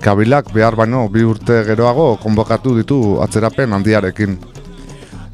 [0.00, 4.36] Kabilak behar baino bi urte geroago konbokatu ditu atzerapen handiarekin.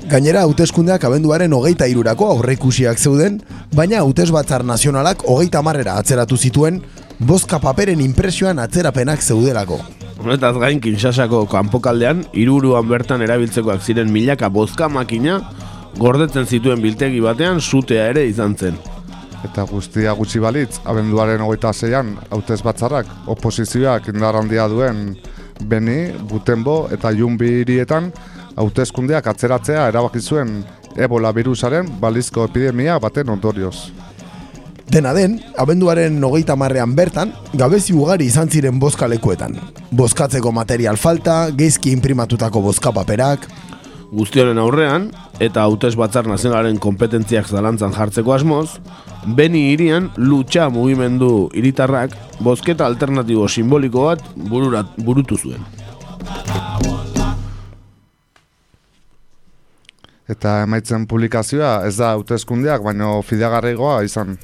[0.08, 3.38] Gainera, hauteskundeak abenduaren hogeita irurako aurreikusiak zeuden,
[3.72, 6.82] baina hautes batzar nazionalak hogeita marrera atzeratu zituen,
[7.18, 9.80] bozka paperen impresioan atzerapenak zeudelako.
[10.20, 15.40] Honetaz gain, Kinshasako kanpokaldean, iruruan bertan erabiltzekoak ziren milaka bozka makina,
[15.98, 18.76] gordetzen zituen biltegi batean sutea ere izan zen.
[19.44, 25.10] Eta guztia gutxi balitz, abenduaren hogeita zeian, hautez batzarrak, oposizioak indar handia duen
[25.68, 28.10] Beni, Butenbo eta Jumbi hirietan,
[28.56, 30.56] hautezkundeak atzeratzea erabaki zuen
[30.96, 33.90] Ebola virusaren balizko epidemia baten ondorioz.
[34.90, 39.56] Dena den, abenduaren hogeita marrean bertan, gabezi ugari izan ziren bozkalekuetan.
[39.90, 43.48] Bozkatzeko material falta, geizki imprimatutako bozkapaperak,
[44.14, 45.08] Guztionen aurrean,
[45.42, 48.78] eta hautez batzar nazionalaren kompetentziak zalantzan jartzeko asmoz,
[49.24, 52.12] Beni hirian lutxa mugimendu hiritarrak
[52.44, 55.64] bozketa alternatibo simboliko bat bururat, burutu zuen.
[60.28, 64.36] Eta emaitzen publikazioa ez da hauteskundeak, baino fideagarrigoa izan.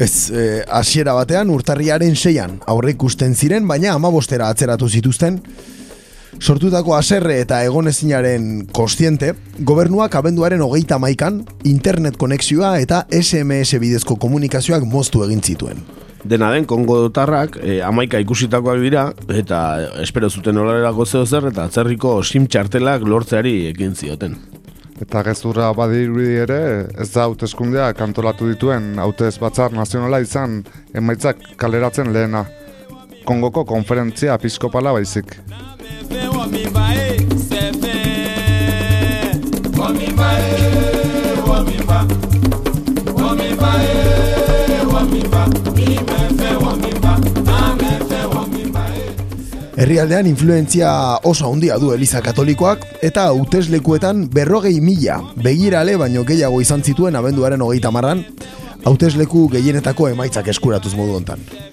[0.00, 5.40] Ez, eh, hasiera batean urtarriaren seian aurre ikusten ziren, baina amabostera atzeratu zituzten.
[6.40, 9.34] Sortutako aserre eta egonezinaren kostiente,
[9.68, 15.84] gobernuak abenduaren hogeita maikan, internet konexioa eta SMS bidezko komunikazioak moztu egin zituen.
[16.24, 19.58] Dena den, Kongo dotarrak e, amaika ikusitakoak dira, eta
[20.02, 24.38] espero zuten horrelako zeo zer, eta atzerriko sim txartelak lortzeari ekin zioten.
[25.02, 26.60] Eta gezurra badirudi ere,
[27.02, 30.60] ez da hauteskundeak antolatu dituen hautez batzar nazionala izan
[30.94, 32.44] emaitzak kaleratzen lehena.
[33.24, 35.36] Kongoko konferentzia episkopala baizik.
[49.82, 50.90] Herrialdean influentzia
[51.26, 57.66] oso handia du Eliza Katolikoak eta hauteslekuetan berrogei mila begirale baino gehiago izan zituen abenduaren
[57.66, 58.22] hogeita marran,
[58.84, 61.71] hautesleku gehienetako emaitzak eskuratuz modu hontan.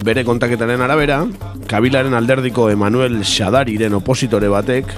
[0.00, 1.20] Bere kontaketaren arabera,
[1.70, 4.88] Kabilaren alderdiko Emanuel Xadariren opositore batek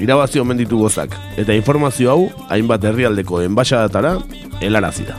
[0.00, 2.22] irabazi omen ditu gozak, eta informazio hau
[2.54, 4.14] hainbat herrialdeko enbaixadatara
[4.64, 5.18] helarazita.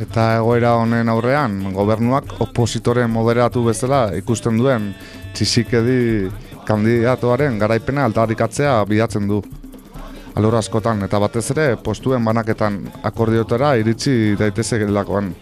[0.00, 4.90] Eta egoera honen aurrean, gobernuak opositore moderatu bezala ikusten duen
[5.36, 6.30] txizikedi
[6.66, 9.42] kandidatoaren garaipena aldarrikatzea bidatzen du.
[10.38, 15.32] Alor askotan, eta batez ere, postuen banaketan akordiotara iritsi daitezekelakoan.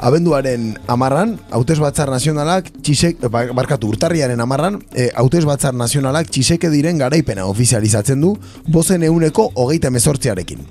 [0.00, 6.70] Abenduaren amarran, hautez batzar nazionalak, txisek, ba- barkatu urtarriaren amarran, e, hautez batzar nazionalak txiseke
[6.72, 8.32] diren garaipena ofizializatzen du,
[8.66, 10.64] bozen euneko hogeita mezortziarekin.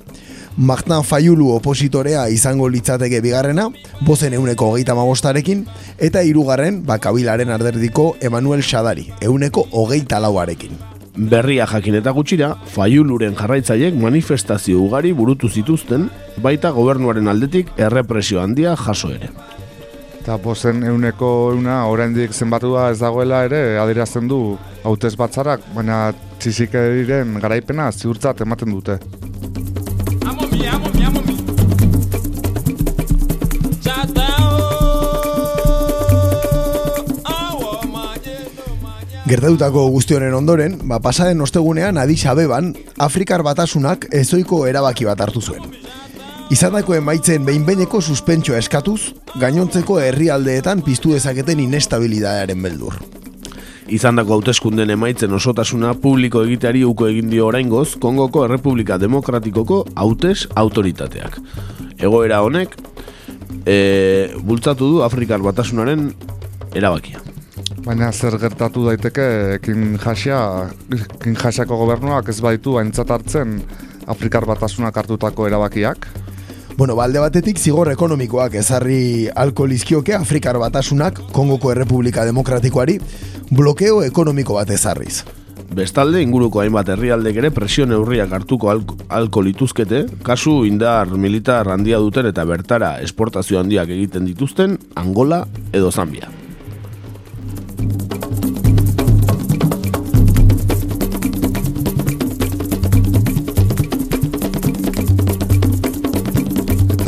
[0.58, 3.70] Martin Fayulu opositorea izango litzateke bigarrena,
[4.02, 5.68] bozen euneko hogeita mabostarekin,
[6.00, 10.99] eta hirugarren bakabilaren arderdiko Emanuel Xadari, euneko hogeita lauarekin.
[11.18, 18.76] Berria jakin eta gutxira, Faiuluren jarraitzaiek manifestazio ugari burutu zituzten, baita gobernuaren aldetik errepresio handia
[18.78, 19.32] jaso ere.
[20.20, 27.40] Eta bozen euneko euna oraindik zenbatua ez dagoela ere adierazten du hautez batzarak, baina txizikediren
[27.42, 29.00] garaipena ziurtzat ematen dute.
[39.30, 45.44] Gertatutako guzti honen ondoren, ba, pasaden ostegunean Addis Abeban, Afrikar batasunak ezoiko erabaki bat hartu
[45.44, 45.68] zuen.
[46.50, 52.98] Izandako emaitzen behin-behineko suspentsioa eskatuz, gainontzeko herrialdeetan piztu dezaketen inestabilidadearen beldur.
[53.94, 61.38] Izandako hauteskunden emaitzen osotasuna publiko egiteari uko egin dio oraingoz Kongoko Errepublika Demokratikoko hautes autoritateak.
[62.02, 62.74] Egoera honek
[63.66, 66.08] e, bultzatu du Afrikar batasunaren
[66.74, 67.29] erabakia.
[67.90, 69.24] Baina zer gertatu daiteke
[69.66, 70.38] Kinjasia,
[71.24, 73.56] Kinjasiako gobernuak ez baitu aintzat hartzen
[74.14, 76.04] Afrikar batasunak hartutako erabakiak?
[76.78, 83.00] Bueno, balde batetik zigor ekonomikoak ezarri alko lizkioke Afrikar batasunak Kongoko Errepublika Demokratikoari
[83.50, 85.24] blokeo ekonomiko bat ezarriz.
[85.74, 91.98] Bestalde, inguruko hainbat herrialdek ere presio neurriak hartuko alko, alko lituzkete, kasu indar militar handia
[91.98, 95.42] duten eta bertara esportazio handiak egiten dituzten Angola
[95.74, 96.30] edo Zambia.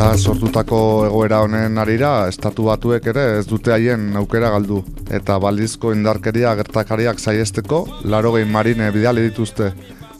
[0.01, 4.79] Eta sortutako egoera honen arira, estatu batuek ere ez dute haien aukera galdu.
[5.13, 9.69] Eta balizko indarkeria gertakariak saiesteko, laro gehi marine bidali dituzte.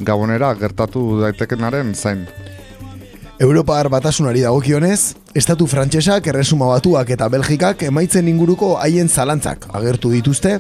[0.06, 2.28] Gabonera gertatu daitekenaren zain.
[3.42, 10.60] Europar batasunari dagokionez, estatu frantsesak, erresuma batuak eta belgikak emaitzen inguruko haien zalantzak agertu dituzte,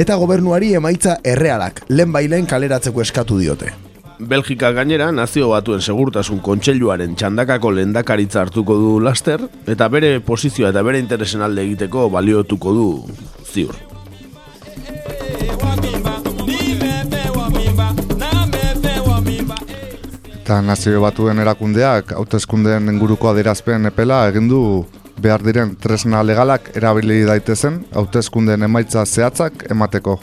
[0.00, 3.76] eta gobernuari emaitza errealak, lehen bailen kaleratzeko eskatu diote.
[4.24, 10.82] Belgika gainera nazio batuen segurtasun kontseiluaren txandakako lehendakaritza hartuko du laster, eta bere posizioa eta
[10.86, 12.86] bere interesen alde egiteko baliotuko du
[13.44, 13.76] ziur.
[20.44, 24.60] Eta nazio batuen erakundeak hauteskundeen inguruko adierazpen epela egin du
[25.24, 30.18] behar diren tresna legalak erabili daitezen hauteskundeen emaitza zehatzak emateko.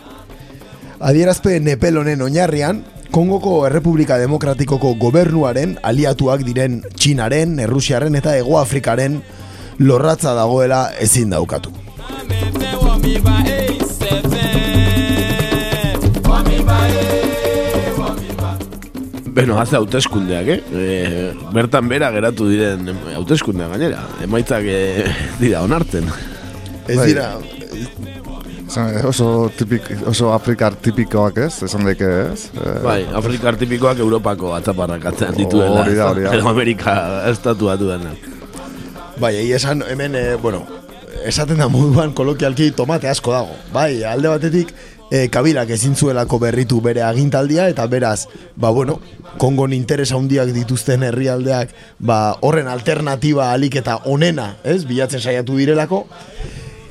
[1.01, 9.17] Adierazpen epel honen oinarrian, Kongoko Errepublika Demokratikoko gobernuaren aliatuak diren Txinaren, Errusiaren eta Ego Afrikaren
[9.83, 11.73] lorratza dagoela ezin daukatu.
[19.31, 20.59] Beno, haze hauteskundeak, eh?
[20.71, 24.05] E, bertan bera geratu diren hauteskundeak gainera.
[24.23, 24.79] Emaitzak e,
[25.43, 26.07] dira onartzen.
[26.87, 27.11] Ez Bai.
[27.11, 27.33] dira,
[28.71, 32.45] Oso, tipik, oso afrikar tipikoak ez, esan daike ez.
[32.55, 35.81] Eh, Bai, Afrikar tipikoak Europako atzaparrak atzean dituela.
[35.81, 36.35] Hori da, hori da.
[36.37, 36.93] Edo Amerika
[37.31, 38.13] estatu batu dena.
[39.19, 40.63] bai, esan hemen, e, bueno,
[41.27, 43.57] esaten da moduan kolokialki tomate asko dago.
[43.73, 44.71] Bai, alde batetik,
[45.11, 49.01] e, kabilak ezin zuelako berritu bere agintaldia, eta beraz, ba, bueno,
[49.39, 51.69] Kongon interesa handiak dituzten herrialdeak,
[51.99, 56.05] ba, horren alternatiba alik eta onena, ez, bilatzen saiatu direlako,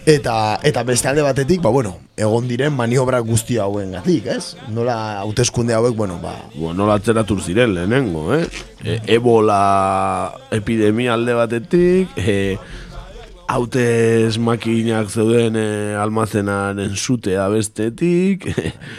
[0.09, 4.57] Eta, eta beste alde batetik, ba, bueno, egon diren maniobra guzti hauen gatik, ez?
[4.73, 8.47] Nola hauteskunde hauek, bueno, ba, Bueno, nola atzeratu ziren lehenengo, eh?
[8.85, 12.57] E, ebola epidemia alde batetik, e,
[13.51, 15.69] hautez makinak zeuden e,
[16.01, 18.49] almazenaren zutea bestetik,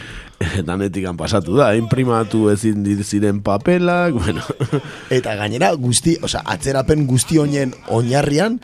[0.70, 4.45] danetik han pasatu da, imprimatu ezin ziren papelak, bueno,
[5.10, 8.60] Eta gainera guzti, osea, atzerapen guzti honen oinarrian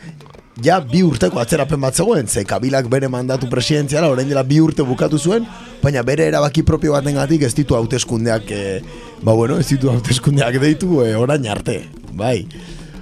[0.63, 4.83] ja bi urteko atzerapen bat zegoen, ze kabilak bere mandatu presidentziala orain dela bi urte
[4.83, 5.45] bukatu zuen,
[5.83, 8.81] baina bere erabaki propio batengatik ez ditu hauteskundeak eh,
[9.21, 11.83] ba bueno, ez ditu hauteskundeak deitu eh, orain arte.
[12.17, 12.47] Bai.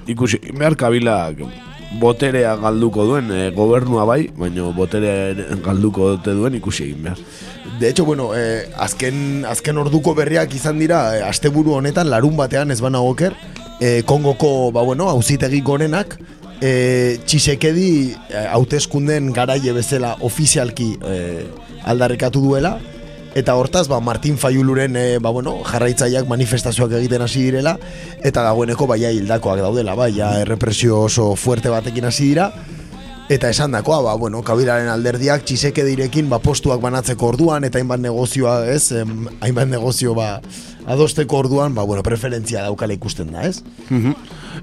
[0.07, 1.39] ikusi, behar kabilak
[1.99, 7.21] boterea galduko duen, e, gobernua bai, baina boterea galduko dute duen ikusi egin behar.
[7.79, 12.71] De hecho, bueno, eh, azken, azken orduko berriak izan dira, eh, asteburu honetan, larun batean
[12.71, 13.33] ez bana oker,
[13.81, 16.17] eh, Kongoko, ba bueno, hauzitegi gorenak,
[16.61, 17.89] eh, txisekedi
[18.29, 21.45] eh, hauteskunden garaie bezala ofizialki eh,
[21.85, 22.77] aldarrekatu duela,
[23.35, 27.75] eta hortaz, ba, Martin Fayuluren eh, ba, bueno, jarraitzaileak manifestazioak egiten hasi direla,
[28.23, 32.51] eta dagoeneko baia hildakoak daudela, bai, errepresio oso fuerte batekin hasi dira,
[33.25, 38.03] Eta esan dakoa, ba, bueno, kabilaren alderdiak txiseke direkin ba, postuak banatzeko orduan eta hainbat
[38.03, 38.93] negozioa, ez,
[39.41, 40.27] hainbat negozio ba,
[40.85, 43.63] adosteko orduan, ba, bueno, preferentzia daukala ikusten da, ez?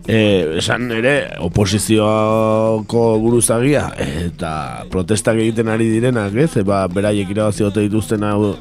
[0.06, 0.18] E,
[0.60, 4.52] esan ere, oposizioko buruzagia eta
[4.92, 6.54] protestak egiten ari direnak, ez?
[6.66, 8.54] Ba, beraiek irabazi ote dituzten hau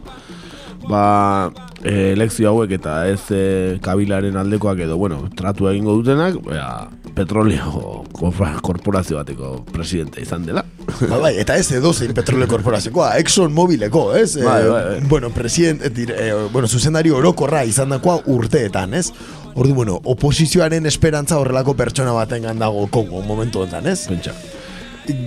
[0.89, 1.51] ba,
[1.83, 3.43] e, elekzio hauek eta ez e,
[3.83, 10.63] kabilaren aldekoak edo, bueno, tratu egingo dutenak, ba, petrolio korpora- korporazio bateko presidente izan dela.
[11.09, 14.35] Ba, bai, eta ez edo zein petrole korporaziokoa, Exxon Mobileko, ez?
[14.37, 14.99] Bai, Eh, bai, bai.
[15.07, 19.11] Bueno, president, eh, dire- eh, bueno, zuzendari orokorra izan dakoa urteetan, ez?
[19.55, 24.07] Ordu, bueno, oposizioaren esperantza horrelako pertsona baten dago Kongo momentu honetan, ez?
[24.07, 24.31] Pentsa.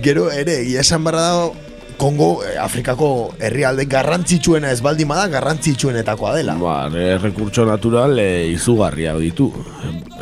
[0.03, 1.55] Gero ere, egia esan barra dago,
[1.97, 6.55] Kongo, eh, Afrikako herrialde garrantzitsuena ez baldin bada, garrantzitsuenetakoa dela.
[6.59, 9.51] Ba, e, rekurtso natural e, izugarria ditu.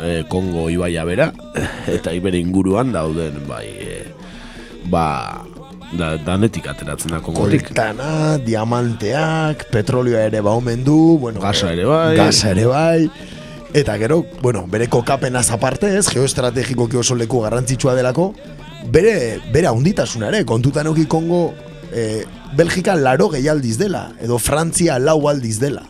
[0.00, 1.32] E, Kongo ibaia bera,
[1.98, 3.98] eta ibere inguruan dauden, bai, e,
[4.90, 5.44] ba,
[5.98, 7.68] da, danetik ateratzen da Kongotik.
[7.68, 12.16] Koltana, diamanteak, petrolioa ere ba omen du, bueno, Gasa eh, ere bai.
[12.18, 12.98] Gasa ere bai.
[13.74, 18.32] Eta gero, bueno, bere kokapenaz aparte ez, geoestrategikoki oso leku garrantzitsua delako,
[18.90, 19.68] bere, bere
[20.28, 21.54] ere, kontutan euki Kongo,
[21.92, 22.24] eh,
[22.56, 25.82] Belgika laro gehialdiz dela, edo Frantzia lau aldiz dela.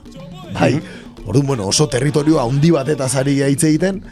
[0.55, 0.80] Bai,
[1.26, 4.03] orduan, bueno, oso territorio handi batetaz ari hitz egiten,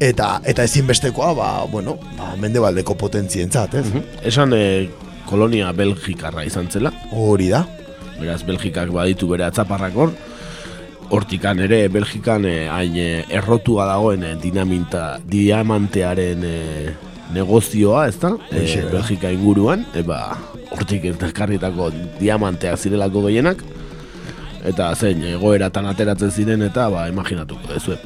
[0.00, 3.86] eta eta ezinbestekoa, ba, bueno, ba, mendebaldeko potentzientzat, ez?
[4.24, 4.88] Esan e,
[5.26, 7.66] kolonia Belgikarra izan zela, Hori da.
[8.20, 10.12] beraz Belgikak baditu bere atzaparrak hor,
[11.10, 16.56] hortikan ere Belgikan e, hain e, errotua dagoen e, dinaminta, diamantearen e,
[17.34, 18.34] negozioa, ez da?
[18.50, 18.90] E, Hoxe da.
[18.94, 20.20] Belgika inguruan, eba,
[20.74, 23.62] hortik ekarritako diamanteak zirelako gehienak,
[24.66, 27.96] eta zein egoeratan ateratzen ziren eta ba imaginatuko dezu.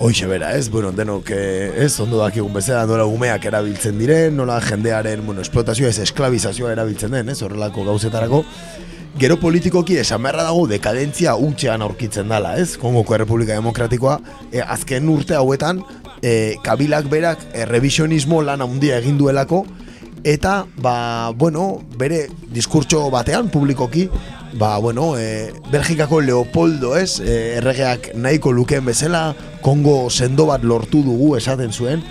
[0.00, 4.56] Hoxe bera, ez, bueno, denok, eh, ez, ondo dakigun bezala nola umeak erabiltzen diren, nola
[4.64, 8.40] jendearen, bueno, esplotazioa ez esklabizazioa erabiltzen den, ez, horrelako gauzetarako.
[9.20, 14.16] Gero politikoki esan beharra dago dekadentzia utxean aurkitzen dala, ez, Kongoko Errepublika Demokratikoa,
[14.48, 15.82] e, azken urte hauetan,
[16.22, 19.66] e, kabilak berak e, lan handia egin duelako,
[20.24, 24.08] eta, ba, bueno, bere diskurtso batean, publikoki,
[24.54, 31.02] ba, bueno, e, Belgikako Leopoldo, ez, e, erregeak nahiko lukeen bezala, Kongo sendo bat lortu
[31.02, 32.02] dugu esaten zuen,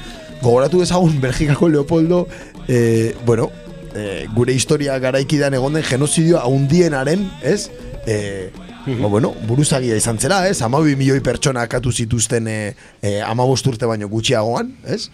[0.41, 2.28] gogoratu dezagun Belgikako Leopoldo,
[2.68, 3.51] e, bueno,
[3.95, 7.70] e, gure historia garaikidan egon den genozidioa haundienaren, ez,
[8.05, 8.49] e,
[8.97, 10.61] ba, bueno, buruzagia izan zela, ez?
[10.65, 12.57] Amabi milioi pertsona akatu zituzten e,
[13.01, 15.09] e, amabost urte baino gutxiagoan, ez?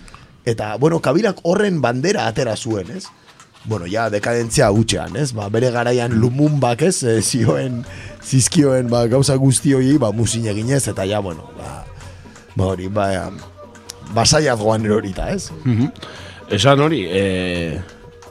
[0.45, 3.05] Eta, bueno, kabilak horren bandera atera zuen, ez?
[3.65, 5.31] Bueno, ja, dekadentzia hutxean, ez?
[5.33, 7.01] Ba, bere garaian lumunbak, ez?
[7.03, 7.81] E, zioen,
[8.23, 11.85] zizkioen, ba, gauza guzti ba, musin eginez, eta ja, bueno, ba,
[12.55, 13.31] ba hori, ba,
[14.13, 15.51] basaiat goan erorita, ez?
[15.63, 15.91] Mhm.
[16.51, 17.81] Esan hori, e,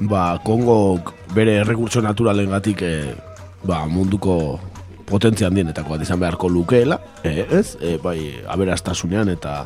[0.00, 1.02] ba, Kongo
[1.34, 3.14] bere errekurtso naturalen gatik e,
[3.64, 4.60] ba, munduko
[5.08, 7.76] potentzia handienetako bat izan beharko lukeela, e, ez?
[7.80, 8.18] E, bai,
[8.50, 9.64] aberastasunean eta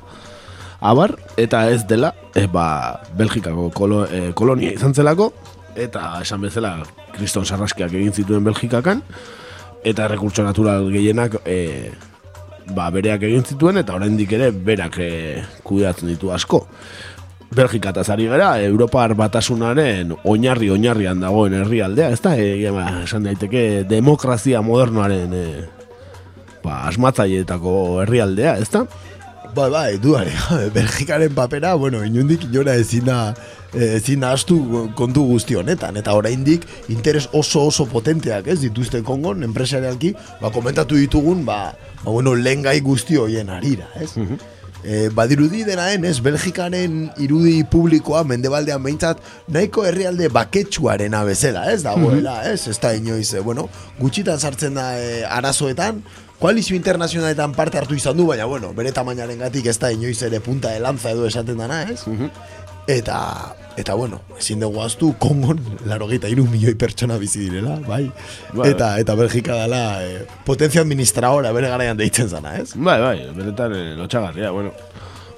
[0.81, 5.33] abar, eta ez dela, e, ba, Belgikako kolo, e, kolonia izan zelako,
[5.79, 6.77] eta esan bezala
[7.15, 9.03] kriston sarraskiak egin zituen Belgikakan,
[9.87, 11.91] eta errekurtso natural gehienak e,
[12.75, 15.13] ba, bereak egin zituen, eta oraindik ere berak e,
[15.67, 16.67] kudeatzen ditu asko.
[17.55, 23.25] Belgika eta zari gara, Europar batasunaren oinarri oinarrian dagoen herrialdea, ez da, e, ba, esan
[23.25, 25.45] daiteke demokrazia modernoaren e,
[26.65, 28.85] ba, asmatzaietako herrialdea, ez da?
[29.55, 30.35] Bai, bai, duare,
[30.77, 33.33] Belgikaren papera, bueno, inundik inora ezin da,
[33.73, 34.59] eh, ezin astu
[34.99, 41.01] kontu guzti honetan, eta oraindik interes oso oso potenteak, ez, dituzte kongon, enpresarialki, ba, komentatu
[41.01, 41.73] ditugun, ba,
[42.05, 44.13] ba bueno, lehen gai guzti hoien arira, ez?
[44.85, 49.21] E, badirudi denaen, ez, Belgikaren irudi publikoa mendebaldean behintzat
[49.51, 53.69] nahiko herrialde baketsuaren bezala, ez, dagoela, ez, ez da inoiz, e, bueno,
[53.99, 56.03] gutxitan sartzen da e, arazoetan,
[56.39, 60.39] koalizio internazionaletan parte hartu izan du, baina, bueno, bere tamainaren gatik ez da inoiz ere
[60.41, 62.05] punta de lanza edo esaten dana, ez?
[62.87, 63.19] Eta,
[63.79, 68.11] eta bueno, ezin dugu aztu, Kongon, laro iru milioi pertsona bizi direla, bai?
[68.53, 72.75] Bai, eta, eta Belgika dela eh, potentzia administraora bere garaian deitzen zana, ez?
[72.75, 74.73] Bai, bai, benetan e, lotxagarria, bueno.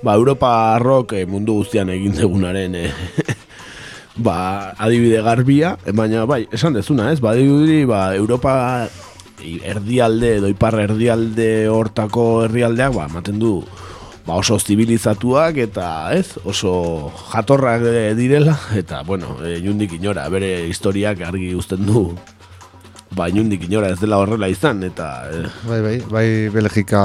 [0.03, 2.87] Ba, Europa arrok e, mundu guztian egin degunaren e,
[4.27, 7.21] ba, adibide garbia, e, baina bai, esan dezuna, ez?
[7.21, 8.89] Ba, adibide, ba, Europa
[9.41, 13.59] erdialde edo ipar erdialde hortako herrialdeak, ba, ematen du
[14.31, 20.69] ba, oso zibilizatuak eta ez, oso jatorrak e, direla, eta, bueno, e, jundik inora, bere
[20.69, 22.13] historiak argi uzten du
[23.17, 25.09] ba, inundik inora ez dela horrela izan, eta...
[25.35, 25.43] Eh.
[25.67, 27.03] Bai, bai, bai, Belgika,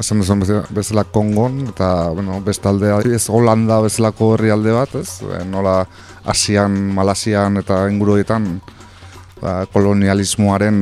[0.00, 0.40] esan duzun
[0.72, 5.20] bezala, Kongon, eta, bueno, bestalde, ez Holanda bezalako herrialde bat, ez?
[5.20, 5.82] E, nola
[6.24, 8.48] Asian, Malasian eta ingurudietan
[9.42, 10.80] ba, kolonialismoaren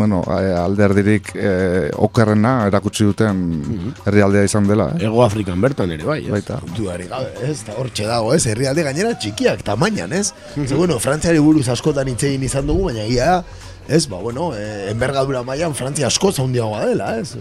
[0.00, 3.94] bueno, alderdirik e, okerrena erakutsi duten Mhm.
[4.06, 4.90] herrialdea izan dela.
[4.98, 5.04] Eh?
[5.06, 6.22] Ego Afrikan bertan ere, bai.
[6.24, 6.30] Ez?
[6.34, 6.60] Baita.
[6.76, 10.32] Duari gabe, ez, da hortxe dago, ez, herrialde gainera txikiak, tamainan, ez?
[10.66, 13.44] Ze, bueno, Frantziari buruz askotan itzein izan dugu, baina da,
[13.90, 17.36] ez, ba, bueno, e, enbergadura mailan Frantzia asko zaundiagoa dela, ez?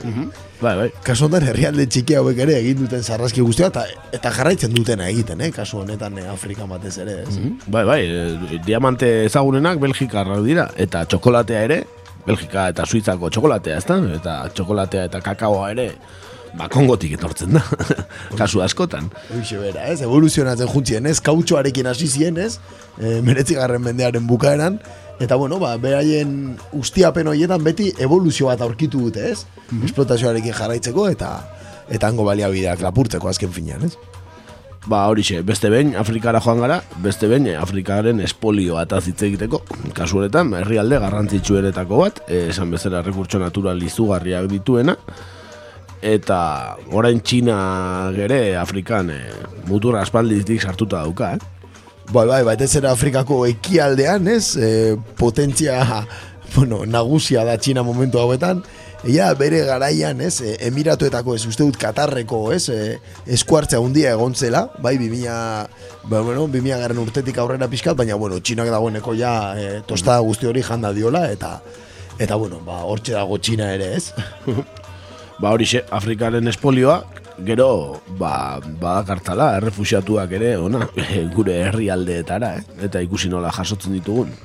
[0.60, 0.88] Bai, bai.
[1.06, 5.40] Kasu honetan herrialde txiki hauek ere egin duten sarraski guztia eta eta jarraitzen dutena egiten,
[5.46, 5.52] eh?
[5.56, 7.38] Kasu honetan eh, Afrika batez ere, ez?
[7.68, 11.80] Bai, bai, e, diamante ezagunenak Belgikarrak dira, eta txokolatea ere,
[12.26, 14.00] Belgika eta Suitzako txokolatea, ezta?
[14.16, 15.90] Eta txokolatea eta kakaoa ere,
[16.58, 17.64] ba, kongotik etortzen da,
[18.40, 19.10] kasu askotan.
[19.38, 20.02] Hoxe bera, ez?
[20.06, 21.20] Evoluzionatzen juntzien, ez?
[21.26, 22.58] Kautxoarekin hasi ziren, ez?
[22.98, 24.80] E, Meretzigarren mendearen bukaeran,
[25.20, 29.46] eta bueno, ba, beraien ustiapen horietan beti evoluzio bat aurkitu dute, ez?
[29.86, 31.34] Esplotazioarekin jarraitzeko eta
[31.90, 33.96] eta hango baliabideak lapurtzeko azken finean, ez?
[34.90, 39.60] Ba, horixe, beste behin Afrikara joan gara, beste behin eh, Afrikaren espolio bat hitz egiteko.
[39.94, 44.96] Kasu honetan, herrialde garrantzitsuenetako bat, esan bezala rekurtso natural izugarriak dituena,
[46.02, 46.40] eta
[46.98, 47.60] orain Txina
[48.16, 49.20] gere Afrikan e,
[49.70, 51.70] mutur aspalditik sartuta dauka, eh?
[52.10, 54.56] Bai, bai, batez ere Afrikako ekialdean, ez?
[54.58, 55.84] E, potentzia,
[56.56, 58.66] bueno, nagusia da Txina momentu hauetan,
[59.08, 62.98] Ia, bere garaian, ez, e, emiratuetako, ez, uste dut Katarreko, ez, e,
[63.32, 65.36] eskuartzea hundia egon zela, bai, 2000,
[66.04, 70.52] ba, bueno, 2000 garen urtetik aurrera pixkat, baina, bueno, txinak dagoeneko ja e, tostada guzti
[70.52, 71.62] hori janda diola, eta,
[72.20, 74.12] eta, bueno, ba, hortxe dago txina ere, ez?
[75.40, 77.00] ba, horixe, Afrikaren espolioa,
[77.48, 77.72] gero,
[78.20, 80.90] ba, badakartzala, errefusiatuak ere, ona,
[81.38, 82.84] gure herrialdeetara, eh?
[82.92, 84.36] eta ikusi nola jasotzen ditugun.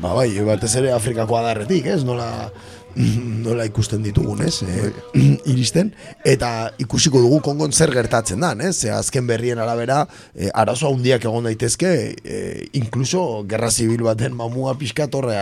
[0.00, 2.48] Ba, bai, batez ere Afrikako adarretik, ez, nola
[3.44, 4.62] nola ikusten ditugun, ez?
[4.62, 4.90] E,
[5.52, 5.92] iristen
[6.26, 8.76] eta ikusiko dugu kongon zer gertatzen da, ez?
[8.80, 10.02] Ze azken berrien arabera,
[10.34, 11.92] e, arazo handiak egon daitezke,
[12.24, 12.40] e,
[12.80, 15.36] inkluso gerra zibil baten mamua pixka torre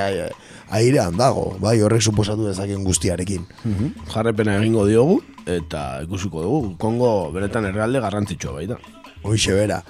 [0.69, 3.47] airean dago, bai, horrek suposatu dezaken guztiarekin.
[3.65, 8.79] Mm Jarrepena egingo diogu eta ikusiko dugu Kongo beretan herrialde garrantzitsua baita.
[9.23, 9.83] Hoixe bera.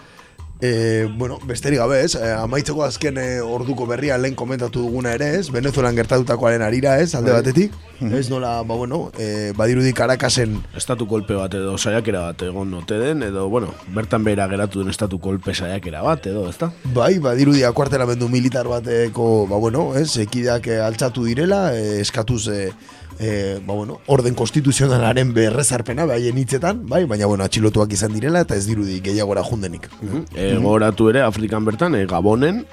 [0.61, 5.29] E, bueno, besterik gabe ez, e, amaitzeko azken e, orduko berria lehen komentatu duguna ere
[5.39, 7.43] ez, Venezuelan gertatutakoaren arira ez, alde Bai.
[7.45, 12.75] batetik, ez nola, ba bueno, e, badirudi Caracasen Estatu kolpe bat edo saiakera bat egon
[12.75, 16.73] ote den, edo, bueno, bertan behera geratu den estatu kolpe saiakera bat edo, ezta?
[16.95, 22.73] Bai, badirudi akuartelamendu militar bateko, ba bueno, ez, ekideak altxatu direla, eh, eskatuz, eh,
[23.19, 28.57] eh, ba bueno, orden konstituzionalaren berrezarpena, bai, hitzetan, bai, baina bueno, atxilotuak izan direla, eta
[28.57, 29.89] ez dirudi gehiagora jundenik.
[30.35, 32.64] E, gogoratu ere Afrikan bertan, e, Gabonen,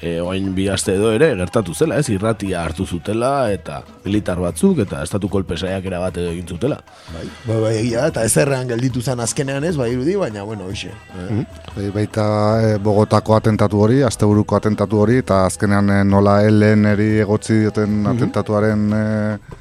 [0.00, 4.80] e, oain bi aste edo ere gertatu zela, ez, irratia hartu zutela, eta militar batzuk,
[4.86, 6.80] eta estatu kolpe saiakera bat edo egin zutela.
[7.12, 10.68] Bai, bai, bai, egia, eta ez errean gelditu zen azkenean ez, bai, irudi, baina, bueno,
[10.70, 10.92] hoxe.
[11.18, 11.44] Eh?
[11.76, 12.26] Bai, baita
[12.62, 18.86] e, Bogotako atentatu hori, asteburuko atentatu hori, eta azkenean e, nola LN-eri egotzi dioten atentatuaren
[18.94, 19.58] e,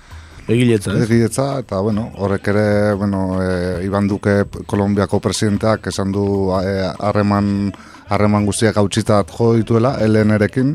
[0.50, 1.04] Egiletza, ez?
[1.06, 6.24] egiletza, eta bueno, horrek ere, bueno, e, Iban Duque Kolombiako presidenteak esan du
[6.58, 7.72] e, harreman
[8.10, 10.72] harreman guztiak hautsitat jo dituela LN-erekin,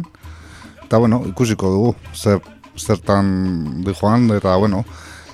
[0.85, 2.39] eta bueno, ikusiko dugu, zer,
[2.79, 4.85] zertan di joan, eta bueno,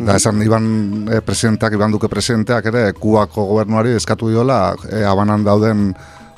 [0.00, 0.64] Da, esan Iban
[1.12, 5.90] e, presidenteak, Iban Duque presidenteak ere, kuako gobernuari eskatu diola, e, abanan dauden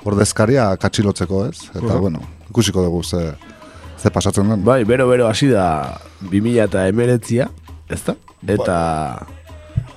[0.02, 1.68] ordezkaria katxilotzeko, ez?
[1.70, 2.00] Eta, Mhm.
[2.00, 3.20] bueno, ikusiko dugu ze,
[4.02, 4.64] ze pasatzen den.
[4.64, 7.50] Bai, bero, bero, hasi da 2000 eta emeretzia,
[7.94, 8.16] ezta?
[8.46, 8.76] Eta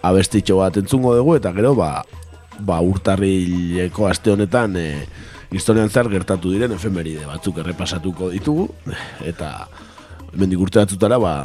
[0.06, 2.04] abestitxo bat entzungo dugu, eta gero, ba,
[2.60, 4.88] ba urtarrileko aste honetan e,
[5.56, 8.70] historian zehar gertatu diren efemeride batzuk errepasatuko ditugu,
[9.26, 9.68] eta
[10.36, 11.36] mendik urte batzutara, ba,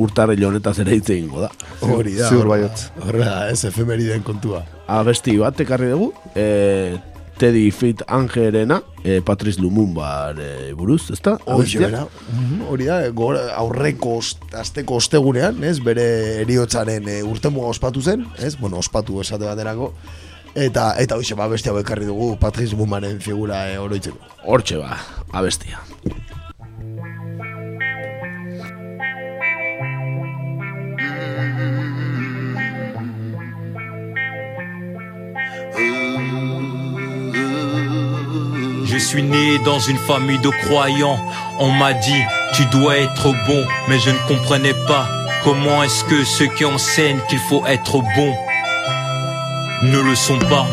[0.00, 1.50] urtarril honetaz ere hitz egingo da.
[1.86, 2.88] Hori da, Ziur horra- baietz.
[3.04, 4.64] Horra, ez, efemeriden kontua.
[4.90, 6.96] Abesti bat ekarri dugu, e,
[7.38, 11.38] Teddy Fit Angelena, e, Patrice Lumumbar e, buruz, ezta?
[11.46, 11.88] Abestia?
[11.88, 12.06] bera.
[12.32, 14.20] Mhm, Hori da, gora, aurreko
[14.60, 16.06] asteko ostegunean, ez, bere
[16.44, 19.92] eriotzaren e, urtemua ospatu zen, ez, bueno, ospatu esate baterako,
[20.54, 24.18] eta, eta hoxe, ba, beste hau ekarri dugu Patrice Lumumaren figura e, oroitzeko.
[24.46, 24.98] Hortxe ba,
[25.32, 25.82] abestia.
[38.94, 41.18] Je suis né dans une famille de croyants.
[41.58, 42.22] On m'a dit,
[42.54, 45.08] tu dois être bon, mais je ne comprenais pas
[45.42, 48.36] comment est-ce que ceux qui enseignent qu'il faut être bon
[49.82, 50.64] ne le sont pas.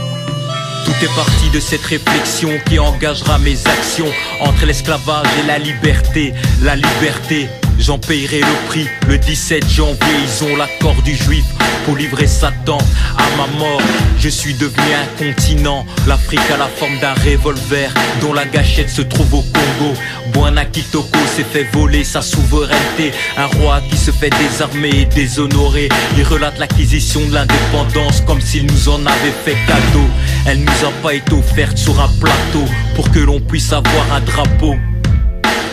[0.86, 4.11] Tout est parti de cette réflexion qui engagera mes actions
[4.41, 6.36] entre l'esclavage et la liberté.
[6.61, 7.49] La liberté,
[7.82, 8.88] j'en payerai le prix.
[9.07, 11.43] Le 17 janvier, ils ont l'accord du juif
[11.86, 12.77] pour livrer Satan
[13.17, 13.82] à ma mort.
[14.19, 19.01] Je suis devenu un continent, l'Afrique a la forme d'un revolver dont la gâchette se
[19.01, 19.93] trouve au Congo.
[20.32, 23.11] Bwana Kitoko s'est fait voler sa souveraineté.
[23.38, 25.89] Un roi qui se fait désarmer et déshonorer.
[26.17, 30.07] Il relate l'acquisition de l'indépendance comme s'il nous en avait fait cadeau.
[30.45, 32.65] Elle nous a pas été offerte sur un plateau
[32.95, 34.75] pour que l'on puisse avoir un drapeau.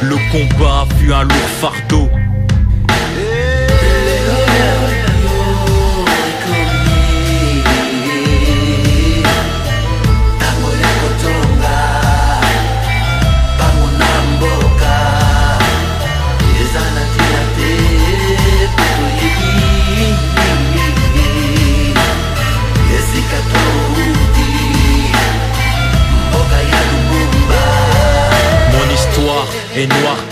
[0.01, 2.09] Le combat fut un lourd fardeau.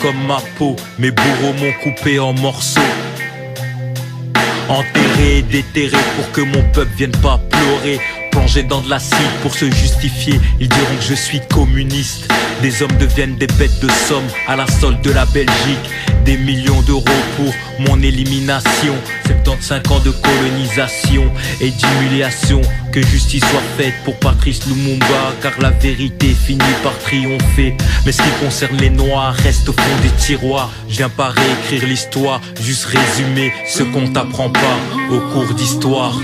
[0.07, 2.80] Comme ma peau, mes bourreaux m'ont coupé en morceaux.
[4.68, 7.98] Enterré et déterré pour que mon peuple vienne pas pleurer.
[8.30, 12.32] Plongé dans de l'acide pour se justifier, ils diront que je suis communiste.
[12.62, 15.90] Des hommes deviennent des bêtes de somme à la solde de la Belgique.
[16.24, 17.02] Des millions d'euros
[17.36, 18.94] pour mon élimination.
[19.47, 21.22] 75 ans de colonisation
[21.61, 22.61] et d'humiliation.
[22.92, 25.07] Que justice soit faite pour Patrice Lumumba,
[25.40, 27.76] car la vérité finit par triompher.
[28.05, 30.72] Mais ce qui concerne les noirs reste au fond des tiroirs.
[30.88, 34.78] Je viens pas réécrire l'histoire, juste résumer ce qu'on t'apprend pas
[35.11, 36.18] au cours d'histoire.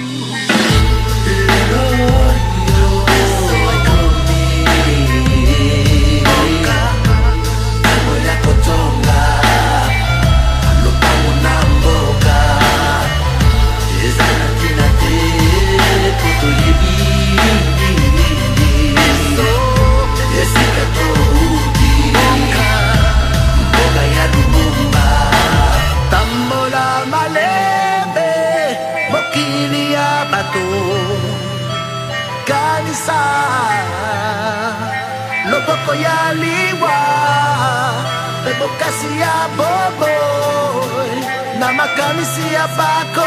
[38.99, 40.75] se abobou,
[41.59, 43.22] na magamit se bako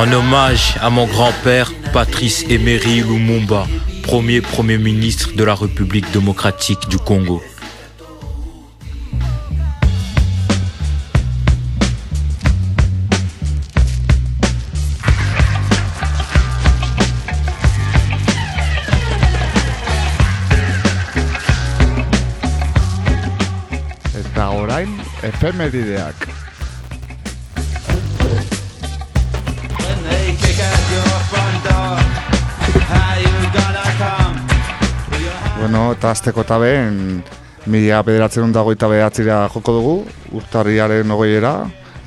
[0.00, 3.66] En hommage à mon grand-père Patrice Emery Lumumba,
[4.02, 7.42] premier Premier ministre de la République démocratique du Congo.
[35.60, 37.18] Bueno, eta azteko eta behen,
[37.68, 39.92] mila bederatzen dagoita behatzira joko dugu,
[40.32, 41.52] urtarriaren hogeiera,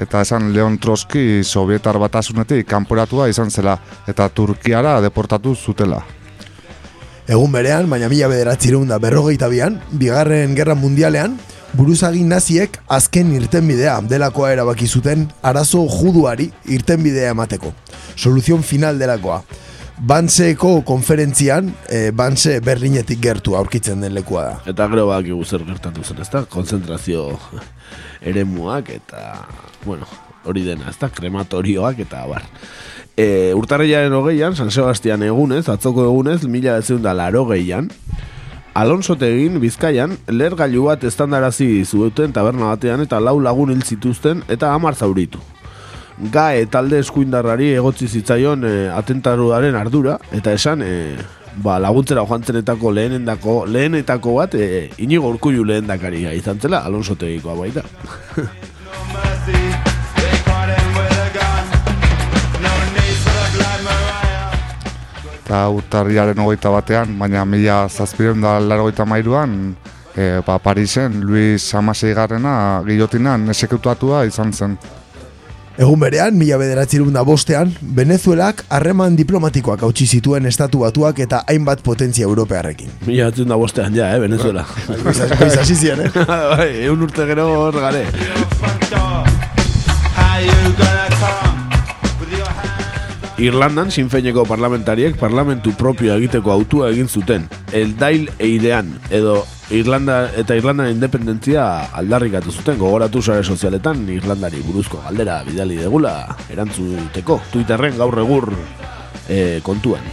[0.02, 3.78] eta esan Leon Trotsky Sovietar batasunetik kanporatua izan zela,
[4.10, 6.02] eta Turkiara deportatu zutela.
[7.30, 11.38] Egun berean, baina mila bederatzireun da berrogeita bian, bigarren gerra mundialean,
[11.78, 17.70] buruzagin naziek azken irtenbidea delakoa erabaki zuten arazo juduari irtenbidea emateko.
[18.16, 19.44] Soluzion final delakoa.
[19.98, 24.56] Banseko konferentzian, e, Banse Berlinetik gertu aurkitzen den lekua da.
[24.72, 26.46] Eta gero bak zer gertatu zen, ezta?
[26.50, 27.28] Konzentrazio
[28.22, 29.46] eremuak eta,
[29.86, 30.08] bueno,
[30.46, 31.10] hori dena, ezta?
[31.10, 32.44] Krematorioak eta bar.
[33.16, 37.92] E, urtarriaren hogeian, San Sebastian egunez, atzoko egunez, mila ezeun da laro gehian,
[38.74, 44.74] Alonso tegin, Bizkaian, lergailu bat estandarazi zuten taberna batean eta lau lagun hil zituzten eta
[44.74, 45.38] hamar zauritu.
[46.14, 50.92] Gae talde eskuindarrari egotzi zitzaion e, atentaruaren ardura eta esan e,
[51.66, 57.58] ba, laguntzera joan zenetako lehenendako, lehenetako bat e, inigo urkullu lehendakaria izan zela Alonso tegikoa
[57.58, 57.82] baita.
[65.44, 69.76] Eta urtarriaren hogeita batean, baina mila zazpiren da larogeita mairuan,
[70.16, 74.78] e, ba, Parisen, Luis Amasei garrena gilotinan esekutatua izan zen.
[75.74, 81.82] Egun berean, mila bederatzerun da bostean, Venezuelak harreman diplomatikoak hautsi zituen estatu batuak eta hainbat
[81.82, 82.92] potentzia europearrekin.
[83.08, 84.68] Mila batzun da bostean ja, eh, Venezuela.
[85.40, 86.12] Goiz hasi zian, eh?
[86.54, 88.06] bai, egun urte gero hor gare.
[93.42, 97.50] Irlandan sinfeineko parlamentariek parlamentu propio egiteko autua egin zuten.
[97.74, 99.40] El Dail Eidean, edo
[99.74, 101.64] Irlanda eta Irlandaren independentzia
[101.98, 106.12] aldarrikatu zuten gogoratu sare sozialetan Irlandari buruzko galdera bidali degula
[106.54, 108.52] erantzuteko Twitterren gaur egur
[109.28, 110.06] eh, kontuan.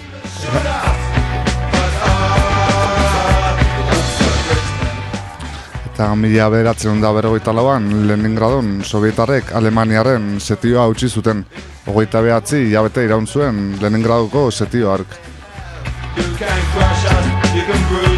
[5.91, 11.45] Eta mila bederatzen da berrogeita lauan, Leningradon, Sovietarrek Alemaniaren setioa utzi zuten.
[11.85, 15.21] Hogeita behatzi, jabete iraun zuen Leningradoko setio ark.
[17.53, 18.10] You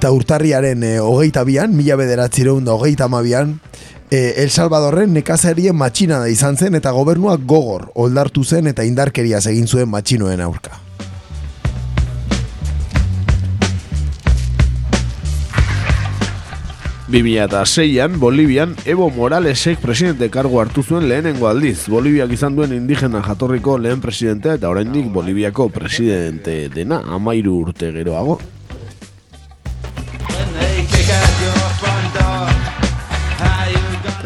[0.00, 3.50] Eta urtarriaren e, hogeita bian, mila bederatzireun da hogeita amabian,
[4.08, 9.42] e, El Salvadorren nekazarien matxina da izan zen eta gobernuak gogor oldartu zen eta indarkeria
[9.50, 10.78] egin zuen matxinoen aurka.
[17.12, 21.90] Bimila eta seian, Bolivian, Evo Moralesek presidente kargo hartu zuen lehenengo aldiz.
[21.92, 28.38] Boliviak izan duen indigena jatorriko lehen presidentea eta oraindik Boliviako presidente dena amairu urte geroago.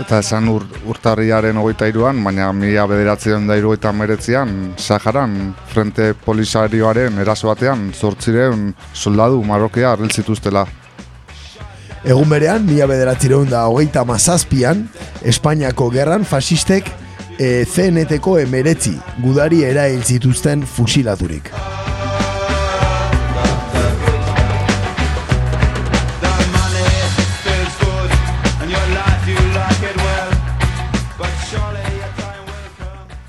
[0.05, 7.23] Eta esan ur, urtarriaren hogeita iruan, baina mila bederatzen da irugaita meretzian, Saharan, Frente Polisarioaren
[7.23, 10.67] eraso batean, zortzireun soldadu marrokea zituztela.
[12.05, 14.91] Egun berean, mila bederatzireun da hogeita mazazpian,
[15.25, 16.93] Espainiako gerran fasistek
[17.39, 21.49] e, CNT-ko emeretzi gudari erail zituzten fusilaturik.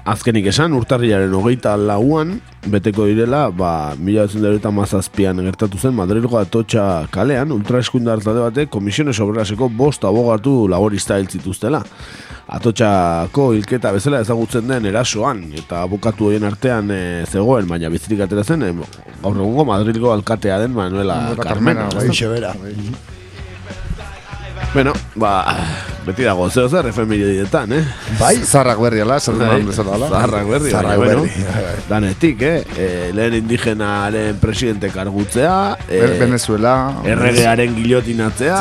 [0.05, 2.35] Azkenik esan, urtarriaren hogeita lauan,
[2.69, 4.27] beteko direla, ba, mila
[4.69, 11.25] mazazpian gertatu zen, Madrilgo atotxa kalean, ultraeskundar talde batek, komisiones obreraseko bost abogatu laborista hil
[11.25, 11.81] zituztela.
[12.45, 18.45] Atotxako hilketa bezala ezagutzen den erasoan, eta abokatu horien artean e, zegoen, baina bizirik atera
[18.45, 18.71] zen, e,
[19.23, 21.89] gaur egungo Madrilgo alkatea den Manuela Carmena.
[21.97, 22.53] Bai, xebera.
[24.73, 25.45] Bueno, ba,
[26.05, 27.83] beti dago zeo zer efemeridetan, eh?
[28.19, 30.09] Bai, Zarrak berri ala, zer Bai, duen bezala ala.
[30.09, 31.85] Zarrak berri, Zarrak baina, bueno, berri.
[31.87, 32.57] danetik, eh?
[32.75, 36.73] E, lehen indigenaren presidente kargutzea, e, Venezuela,
[37.07, 38.59] erregearen gilotinatzea,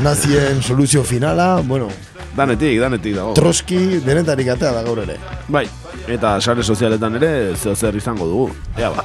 [0.00, 1.90] nazien soluzio finala, bueno,
[2.36, 3.34] danetik, danetik dago.
[3.36, 5.18] troski denetarik atea da gaur ere.
[5.52, 5.66] Bai,
[6.08, 8.48] eta sare sozialetan ere zeo zer izango dugu.
[8.80, 9.04] Ea ba.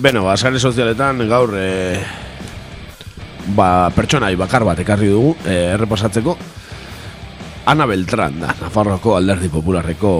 [0.00, 2.00] Beno, ba, sare sozialetan gaur e,
[3.52, 6.36] ba, pertsonai bakar bat ekarri dugu e, errepasatzeko
[7.68, 10.12] Ana Beltran da, Nafarroako alderdi popularreko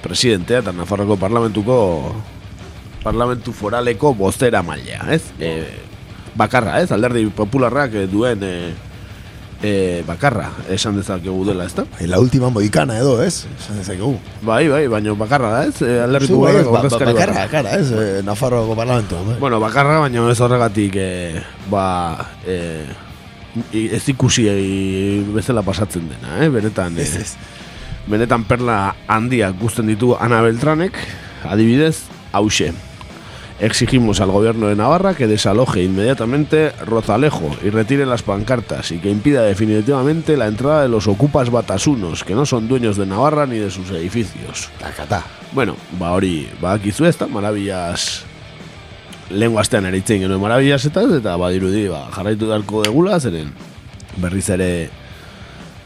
[0.00, 1.76] presidentea eta Nafarroako parlamentuko
[3.04, 5.20] parlamentu foraleko bozera mailea, ez?
[5.36, 5.52] E,
[6.40, 6.88] bakarra, ez?
[6.88, 8.54] Alderdi popularrak duen e,
[9.62, 11.84] e, bakarra, esan dezakegu dela, ez da?
[12.08, 13.46] La última modicana edo, ez?
[13.58, 14.14] Esan dezakegu.
[14.42, 15.82] Bai, bai, baina bakarra da, ez?
[15.82, 17.34] E, alderdi Zu, bai, ba- ba- bakarra, bakarra.
[17.44, 17.92] bakarra, ez?
[17.92, 19.22] Eh, Nafarroako parlamentua.
[19.26, 19.36] bai.
[19.38, 21.86] Bueno, bakarra, baina ez horregatik, e, ba,
[22.46, 22.84] e,
[23.72, 26.48] ez ikusi e, bezala pasatzen dena, eh?
[26.48, 27.34] Benetan, e, Ez, ez.
[28.06, 30.94] benetan perla handiak guzten ditu Ana Beltranek,
[31.44, 32.02] adibidez,
[32.32, 32.72] hause.
[33.60, 39.10] Exigimos al gobierno de Navarra que desaloje inmediatamente Rozalejo y retire las pancartas y que
[39.10, 43.58] impida definitivamente la entrada de los ocupas batasunos, que no son dueños de Navarra ni
[43.58, 44.70] de sus edificios.
[44.78, 45.24] Takata.
[45.52, 48.24] Bueno, ba hori, badakizu ez da, marabillas
[49.28, 53.52] lengua astean ere itzen genuen marabillas eta eta badirudi, ba, jarraitu darko degula, zeren
[54.16, 54.88] berriz ere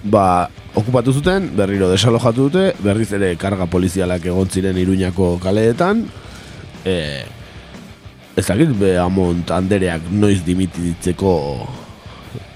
[0.05, 0.49] ba,
[0.79, 6.07] okupatu zuten, berriro desalojatu dute, berriz ere karga polizialak egon ziren Iruñako kaleetan,
[6.85, 7.25] e,
[8.36, 11.35] ez dakit, be, amont andereak noiz dimititzeko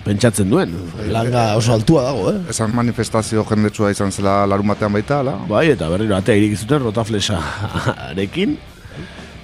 [0.09, 0.73] pentsatzen duen.
[1.13, 2.41] Langa oso altua dago, eh?
[2.53, 5.37] Esan manifestazio jendetsua izan zela larun batean baita, ala?
[5.51, 8.57] Bai, eta berriro atea irik zuten rotaflesarekin,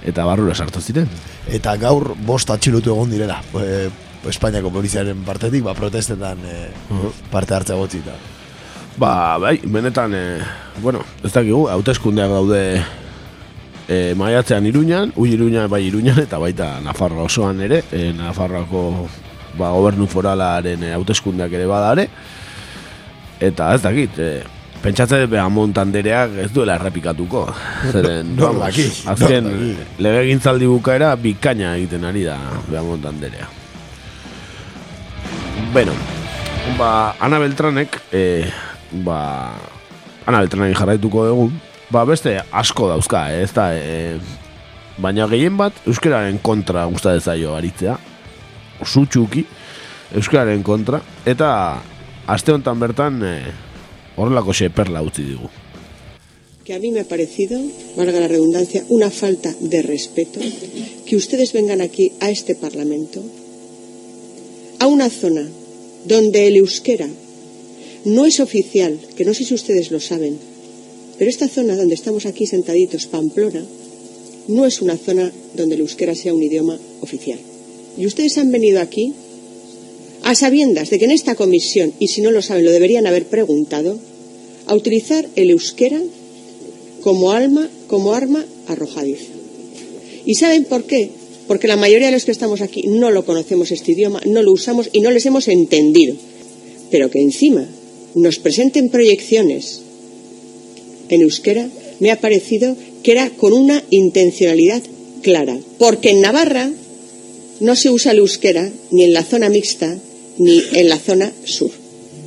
[0.09, 1.09] eta barrura sartu ziren.
[1.47, 3.39] Eta gaur bost atxilotu egon direla.
[3.61, 3.87] E,
[4.25, 6.55] Espainiako poliziaren partetik, ba, protestetan e,
[7.31, 8.15] parte hartzea gotzita.
[8.97, 10.39] Ba, bai, benetan, e,
[10.81, 12.61] bueno, ez dakigu, hauteskundeak daude
[13.87, 19.07] e, maiatzean Iruñan, ui Iruñan, bai Iruñan, eta baita Nafarroa osoan ere, e, Nafarroako
[19.57, 22.07] ba, gobernu foralaren e, hauteskundeak ere badare,
[23.39, 24.31] eta ez dakit, e,
[24.85, 27.45] pentsatzen beha montandereak ez duela errepikatuko.
[27.91, 29.87] Zeren, Nor vamos, daki, azken nor daki.
[30.05, 32.37] legegintzaldi bukaera bikaina egiten ari da
[32.69, 33.47] beha montanderea.
[35.73, 35.93] Bueno,
[36.77, 38.45] ba, Ana Beltranek, e,
[39.05, 39.19] ba,
[40.25, 41.49] Ana Beltranek jarraituko dugu,
[41.89, 44.19] ba, beste asko dauzka, eh, ez da, e,
[44.97, 47.97] baina gehien bat euskararen kontra gusta zaio aritzea,
[48.85, 49.45] sutxuki,
[50.15, 51.49] euskararen kontra, eta
[52.27, 53.35] aste honetan bertan e,
[54.15, 55.51] horrelako xe perla utzi digu.
[56.65, 57.61] que a mí me ha parecido,
[57.95, 60.39] valga la redundancia, una falta de respeto
[61.05, 63.23] que ustedes vengan aquí a este Parlamento,
[64.79, 65.47] a una zona
[66.05, 67.07] donde el euskera
[68.05, 70.39] no es oficial, que no sé si ustedes lo saben,
[71.17, 73.63] pero esta zona donde estamos aquí sentaditos, Pamplona,
[74.47, 77.39] no es una zona donde el euskera sea un idioma oficial.
[77.97, 79.13] Y ustedes han venido aquí
[80.23, 83.25] a sabiendas de que en esta comisión, y si no lo saben, lo deberían haber
[83.25, 83.97] preguntado,
[84.65, 86.01] a utilizar el euskera
[87.01, 89.31] como alma, como arma arrojadiza.
[90.25, 91.11] ¿Y saben por qué?
[91.47, 94.51] Porque la mayoría de los que estamos aquí no lo conocemos este idioma, no lo
[94.51, 96.15] usamos y no les hemos entendido.
[96.89, 97.67] Pero que encima
[98.15, 99.81] nos presenten proyecciones
[101.09, 101.69] en euskera
[101.99, 104.81] me ha parecido que era con una intencionalidad
[105.21, 105.57] clara.
[105.77, 106.71] Porque en Navarra
[107.59, 109.97] no se usa el euskera ni en la zona mixta
[110.37, 111.71] ni en la zona sur.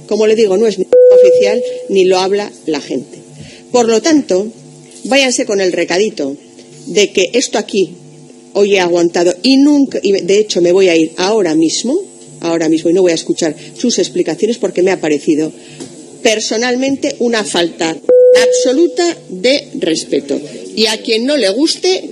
[0.07, 3.19] Como le digo, no es ni oficial ni lo habla la gente.
[3.71, 4.47] Por lo tanto,
[5.05, 6.37] váyanse con el recadito
[6.87, 7.91] de que esto aquí
[8.55, 11.99] hoy he aguantado y nunca, y de hecho me voy a ir ahora mismo,
[12.41, 15.53] ahora mismo y no voy a escuchar sus explicaciones porque me ha parecido
[16.23, 17.97] personalmente una falta
[18.37, 20.39] absoluta de respeto.
[20.77, 22.11] Y a quien no le guste,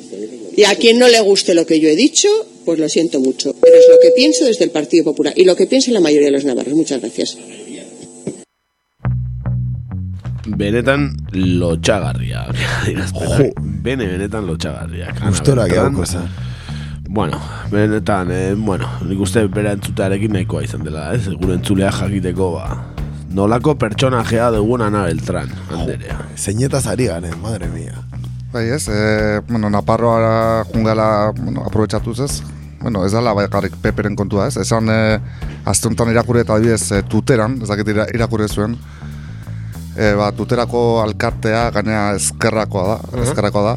[0.56, 2.28] y a quien no le guste lo que yo he dicho,
[2.64, 3.54] pues lo siento mucho.
[3.60, 6.26] Pero es lo que pienso desde el Partido Popular y lo que piensa la mayoría
[6.26, 6.74] de los navarros.
[6.74, 7.38] Muchas gracias.
[10.46, 12.46] Benetan lotxagarria.
[13.12, 13.50] Jo.
[13.60, 15.14] Bene, benetan lotxagarria.
[15.28, 16.04] Gustora gehiago.
[17.08, 17.40] Bueno,
[17.70, 21.28] benetan, eh, bueno, nik uste bera entzutearekin nahikoa izan dela, ez?
[21.38, 22.95] Gure entzulea jakiteko, ba,
[23.36, 26.16] nolako pertsonajea dugun Ana Beltran, anderea.
[26.40, 27.92] Zeinetaz ari garen, madre mia.
[28.52, 32.38] Bai ez, e, bueno, Naparroa jungala bueno, aprobetsatuz ez,
[32.80, 35.18] bueno, ez dala bakarrik peperen kontua ez, esan e,
[35.68, 38.78] azte honetan irakurri eta adibidez e, tuteran, ez dakit ira- irakurri zuen,
[39.96, 43.22] e, ba, tuterako alkartea gainea ezkerrakoa da, Mhm.
[43.26, 43.76] ezkerrakoa da,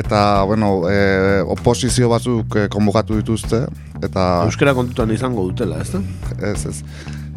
[0.00, 3.62] eta, bueno, e, oposizio batzuk e, konbokatu dituzte,
[4.02, 4.26] eta...
[4.48, 6.02] Euskara kontutan izango dutela, ez da?
[6.50, 6.82] Ez, ez.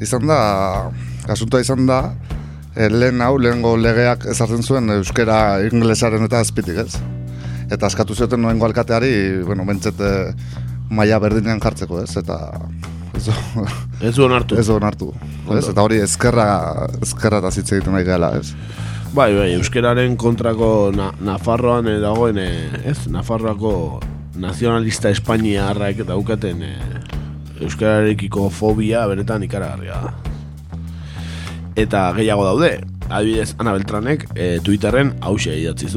[0.02, 0.40] Izan da,
[1.30, 2.02] asuntoa izan da,
[2.76, 6.96] e, lehen hau, lehengo legeak ezartzen zuen euskera inglesaren eta azpitik, ez?
[7.72, 10.14] Eta askatu zioten noengo alkateari, bueno, bentzet e,
[10.90, 12.16] maila berdinean jartzeko, ez?
[12.18, 12.40] Eta
[13.16, 14.58] ez du- onartu.
[14.60, 15.14] Ez du onartu.
[15.58, 15.68] Ez?
[15.70, 16.48] Eta hori ezkerra,
[17.02, 18.54] ezkerra eta zitze egiten nahi gala, ez?
[19.12, 24.00] Bai, bai, euskararen kontrako na, Nafarroan eh, dagoen, eh, ez, Nafarroako
[24.40, 26.78] nazionalista Espainiarrak daukaten eh,
[27.62, 30.31] euskararekiko fobia beretan ikaragarria da.
[31.76, 35.88] Eta gehiago daude, adibidez Ana Beltranek eh, Twitterren hause idatzi.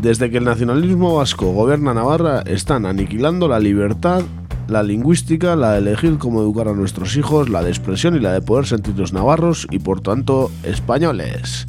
[0.00, 4.22] Desde que el nacionalismo vasco gobierna Navarra, están aniquilando la libertad,
[4.68, 8.32] la lingüística, la de elegir cómo educar a nuestros hijos, la de expresión y la
[8.32, 11.66] de poder sentirnos navarros y por tanto españoles.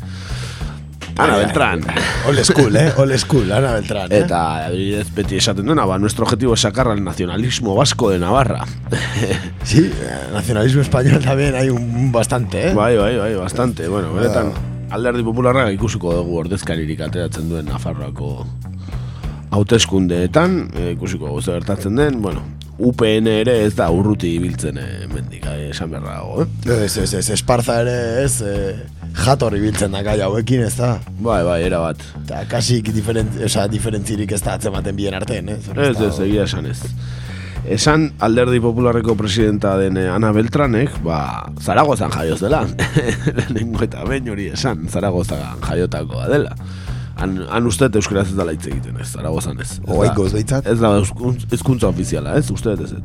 [1.18, 1.82] Ana Beltrán.
[2.28, 2.92] Old school, eh?
[2.98, 4.12] Old school, Ana Beltrán.
[4.12, 4.24] Eh?
[4.24, 8.66] Eta adibidez beti esaten duena, ba, nuestro objetivo es sacar al nacionalismo vasco de Navarra.
[9.64, 12.74] Sí, eh, nacionalismo español también hay un bastante, eh?
[12.74, 13.88] Bai, bai, bai, bastante.
[13.88, 14.52] Bueno, benetan,
[14.92, 18.46] alderdi popularra ikusiko dugu ordezkaririk ateratzen duen Nafarroako
[19.54, 22.44] hauteskundeetan, eh, ikusiko zer gertatzen den, bueno,
[22.78, 26.78] UPN ere ez da urruti ibiltzen eh, mendik, eh, esan beharra dago, eh?
[26.84, 30.96] Ez, ez, ez, esparza ere ez, eh, jator ibiltzen da gai hauekin, ez da?
[31.20, 32.02] Bai, bai, era bat.
[32.24, 35.60] Eta kasik diferent, oza, diferentzirik ez da atzematen bien artean, eh?
[35.60, 36.80] Ez, ez, egia esan ez.
[37.64, 42.66] Esan alderdi popularreko presidenta den eh, Ana Beltranek, ba, Zaragozan jaioz dela.
[43.38, 46.58] Lehenengo eta behin hori esan, Zaragozan jaiotakoa dela.
[47.24, 49.78] Han, han uste euskaraz ez dela hitz egiten ez, Zaragozan ez.
[49.78, 50.68] Ez Oaikoz behitzat.
[50.68, 50.98] Ez da
[51.54, 53.04] hezkuntza ofiziala, ez, uste ez ez.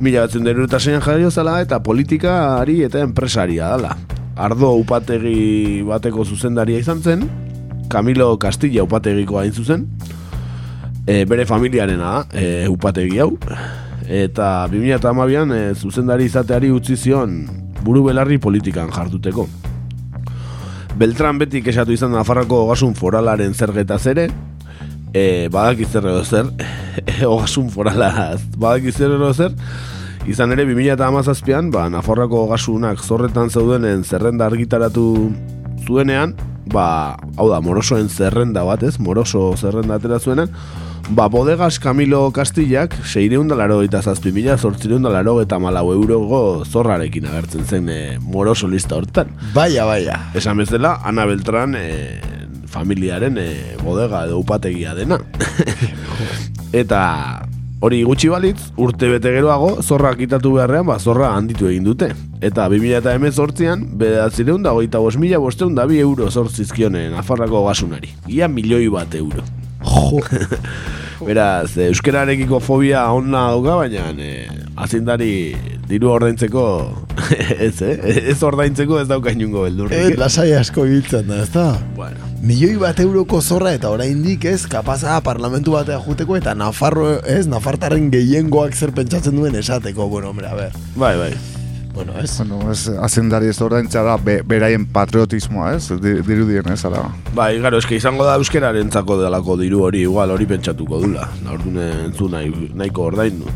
[0.00, 3.94] Mila batzen deru eta zeinan jaio zela eta politikari eta enpresaria dela.
[4.40, 7.26] Ardo upategi bateko zuzendaria izan zen,
[7.92, 9.84] Camilo Castilla upategiko hain zuzen,
[11.04, 13.34] e, bere familiarena da, e, upategi hau,
[14.08, 17.42] eta 2008an e, zuzendari izateari utzi zion
[17.84, 19.44] buru belarri politikan jarduteko.
[20.96, 24.30] Beltran betik esatu izan Nafarroko ogasun foralaren zergetaz ere,
[25.12, 26.48] e, badaki zer edo zer,
[27.34, 28.10] ogasun forala
[28.56, 29.52] badaki zer edo zer,
[30.28, 35.30] izan ere 2008an, ba, Nafarroko ogasunak zorretan zeudenen zerrenda argitaratu
[35.86, 36.34] zuenean,
[36.70, 40.52] ba, hau da, morosoen zerrenda bat ez, moroso zerrenda atera zuenean,
[41.10, 45.88] ba, bodegas Camilo Castillak, seireun da laro eta zazpi mila, zortzireun da laro eta malau
[45.94, 49.32] eurogo zorrarekin agertzen zen e, moroso lista hortan.
[49.54, 50.18] Baia, baia.
[50.38, 51.86] Esan bezala, Ana Beltran e,
[52.70, 53.48] familiaren e,
[53.82, 55.18] bodega edo upategia dena.
[56.82, 57.00] eta
[57.80, 62.10] hori gutxi balitz, urte bete geroago, zorra kitatu beharrean, ba, zorra handitu egin dute.
[62.44, 68.12] Eta 2018an, bedatzireun da goita bos mila bosteun da bi euro zortzizkione Nafarrako gasunari.
[68.28, 69.44] Ia milioi bat euro.
[69.80, 70.20] Jo.
[71.26, 74.48] Beraz, eh, euskararekiko fobia onna dauka, baina eh,
[74.80, 75.54] azindari
[75.88, 76.64] diru ordaintzeko
[77.66, 77.96] ez, eh?
[78.32, 80.16] Ez ordaintzeko ez dauka inungo Eh, beldurrik.
[80.20, 81.66] lasai asko ibiltzen da, ez da?
[81.96, 82.29] Bueno.
[82.40, 88.06] Milioi bat euroko zorra eta oraindik ez kapaza parlamentu batea juteko eta Nafarro, ez, Nafartarren
[88.12, 90.72] gehiengoak zer pentsatzen duen esateko, bueno, hombre, a ver.
[90.96, 91.34] Bai, bai.
[91.92, 92.30] Bueno, ez.
[92.38, 95.90] Bueno, ez, azendari ez ordaintza da, be, beraien patriotismoa, ez?
[96.00, 97.02] Di- Dirudien, ez, ara.
[97.36, 101.28] Bai, garo, eske izango da euskeraren zako delako diru hori, igual hori pentsatuko dula.
[101.44, 103.52] Na, orduan entzun nahi, nahiko ordaindu.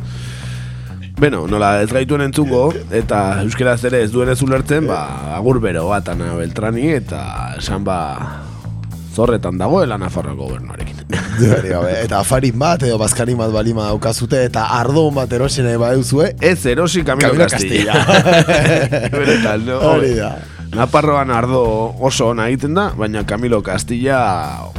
[1.17, 5.05] Beno, nola ez gaituen entzungo, eta euskeraz ere ez duen ez ulertzen, ba,
[5.39, 7.23] agur bero bat Ana Beltrani, eta
[7.63, 8.01] esan ba,
[9.15, 11.05] zorretan dagoela Nafarroko gobernuarekin.
[12.05, 16.33] Eta afarin bat edo bazkarin bat balima daukazute eta ardon bat erosen ere badeuzue.
[16.41, 17.95] Ez erosi Camilo, Camilo Castilla.
[19.15, 19.81] Beretan, no?
[19.95, 20.35] Hori da.
[20.75, 21.61] Naparroan ardo
[22.03, 24.19] oso ona egiten da, baina Camilo Castilla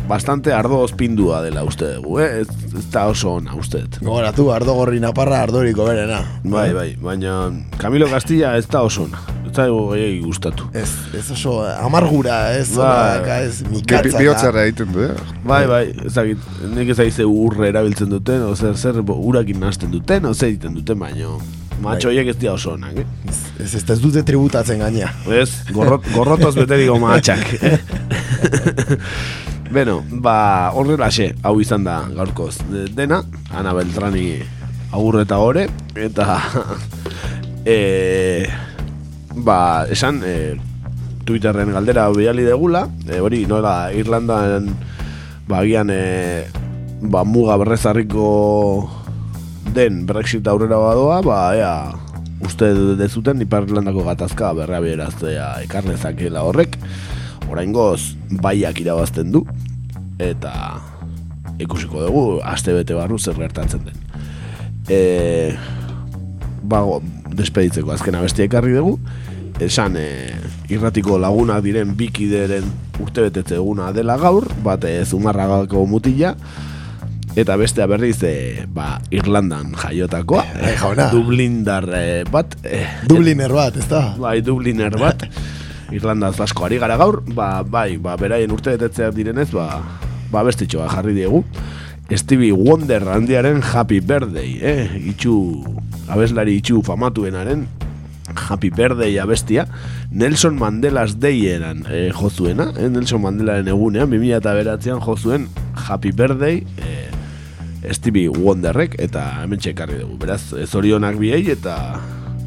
[0.10, 2.42] bastante ardo ospindua dela uste dugu, eh?
[2.42, 4.02] Ez, ez da oso ona uste dut.
[4.04, 6.20] Gogoratu, ardo gorri naparra ardoriko berena.
[6.44, 7.38] Bai, bai, baina
[7.80, 9.24] Camilo Castilla ez da oso ona.
[9.48, 10.68] Ez da gehiagi gustatu.
[10.76, 13.20] Ez, ez oso amargura, ez, Bai.
[13.24, 13.42] bai.
[13.48, 14.20] ez, mikatza.
[14.20, 15.36] Bihotzara egiten du, eh?
[15.48, 16.44] Bai, bai, ezagit,
[16.76, 21.00] nik ez aize urre erabiltzen duten, o zer, urakin nahasten duten, o zer egiten duten,
[21.00, 21.38] baina
[21.84, 23.06] matxo horiek ez dira oso onak, eh?
[23.60, 25.10] Ez, ez, ez dute tributatzen gaina.
[25.32, 27.46] Ez, gorrot, gorrotoz beteriko matxak.
[27.62, 27.78] eh?
[29.76, 34.38] Beno, ba, horrelaxe, hau izan da gaurkoz de- dena, Ana Beltrani
[34.96, 35.66] agur eta gore,
[35.98, 36.38] eta
[37.66, 38.46] e,
[39.36, 40.56] ba, esan, e,
[41.26, 44.70] Twitterren galdera bidali degula, e, hori nola Irlandan
[45.50, 46.46] ba, agian e,
[47.02, 48.28] ba, muga berrezarriko
[49.76, 51.92] den Brexit aurrera badoa, ba, ea,
[52.48, 56.78] uste dezuten Ipar Irlandako gatazka berra beraztea ekarnezakela horrek,
[57.52, 59.44] oraingoz baiak irabazten du,
[60.24, 60.54] eta
[61.60, 64.00] ikusiko dugu, aste bete barru zer gertatzen den.
[64.88, 65.00] E,
[66.64, 66.80] ba,
[67.36, 68.96] despeditzeko azken abestia ekarri dugu,
[69.60, 70.08] esan e,
[70.72, 72.72] irratiko lagunak diren bikideren
[73.04, 76.32] urtebetetze eguna dela gaur, bat e, zumarragako mutila,
[77.36, 81.10] eta bestea berriz e, ba, Irlandan jaiotakoa, Eh, jauna.
[81.12, 84.16] Dublindar e, bat, e, Dubliner bat, ez da?
[84.20, 85.26] bai, Dubliner bat,
[85.92, 89.82] Irlandaz asko ari gara gaur, ba, bai, ba, beraien urtebetetzeak direnez, ba,
[90.32, 91.44] ba bestitxoa jarri diegu.
[92.16, 95.10] Stevie Wonder handiaren Happy Birthday, eh?
[95.10, 95.34] Itxu,
[96.08, 97.66] abeslari itxu famatuenaren
[98.36, 99.66] Happy Birthday abestia
[100.12, 102.90] Nelson Mandela's Dayeran eh, jozuena, eh?
[102.94, 105.48] Nelson Mandelaren egunean 2009an jozuen
[105.88, 106.95] Happy Birthday eh,
[107.94, 111.76] Stevie Wonderrek eta hemen txekarri dugu beraz, zorionak biei eta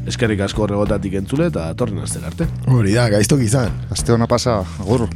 [0.09, 3.73] eskerrik asko horregotatik entzule eta torren azten arte Hori da, gaiztok izan.
[3.93, 5.07] Aste hona pasa, agur.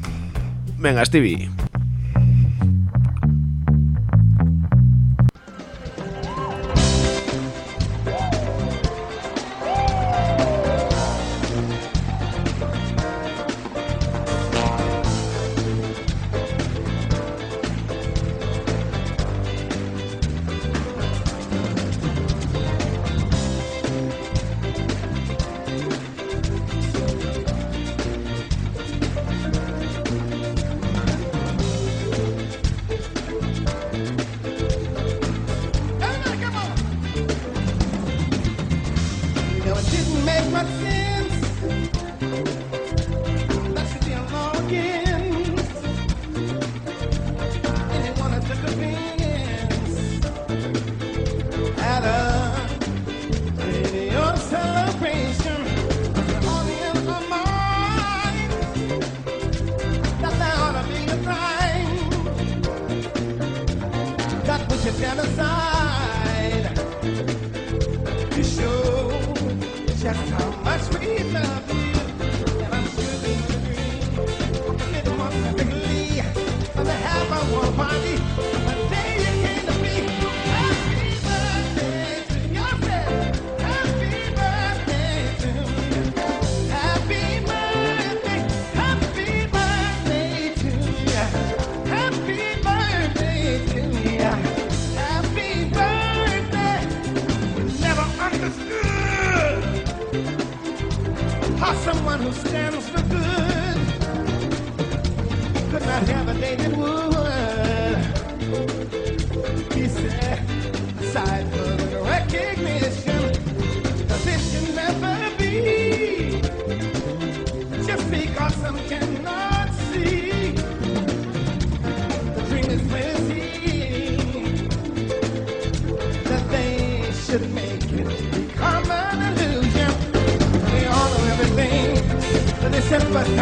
[0.83, 1.49] Venga, Stevie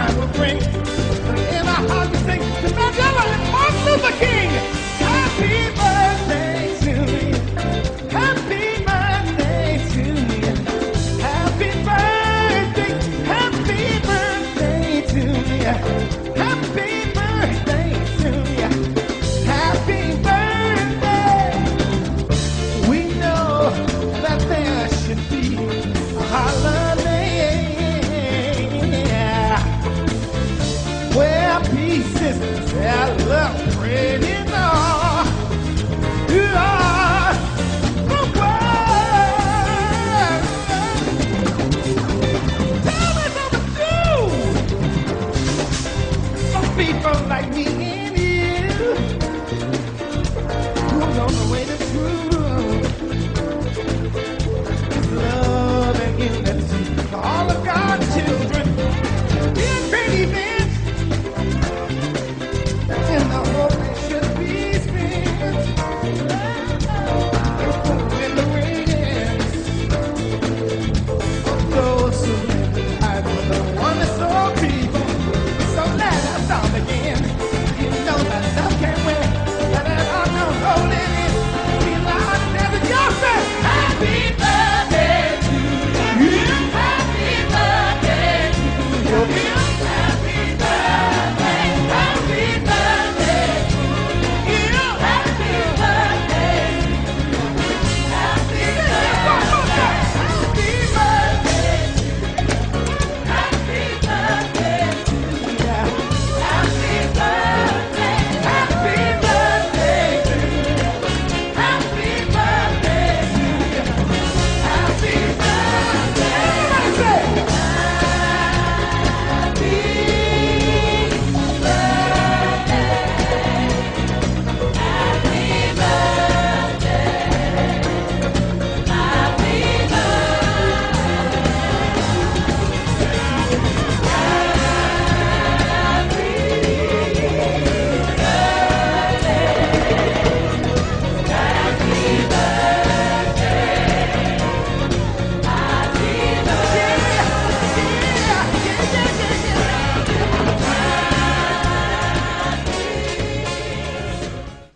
[0.02, 0.58] time will bring.
[0.58, 4.50] In our heart we sing to Mandela and Martin Luther King.
[5.00, 5.81] Happy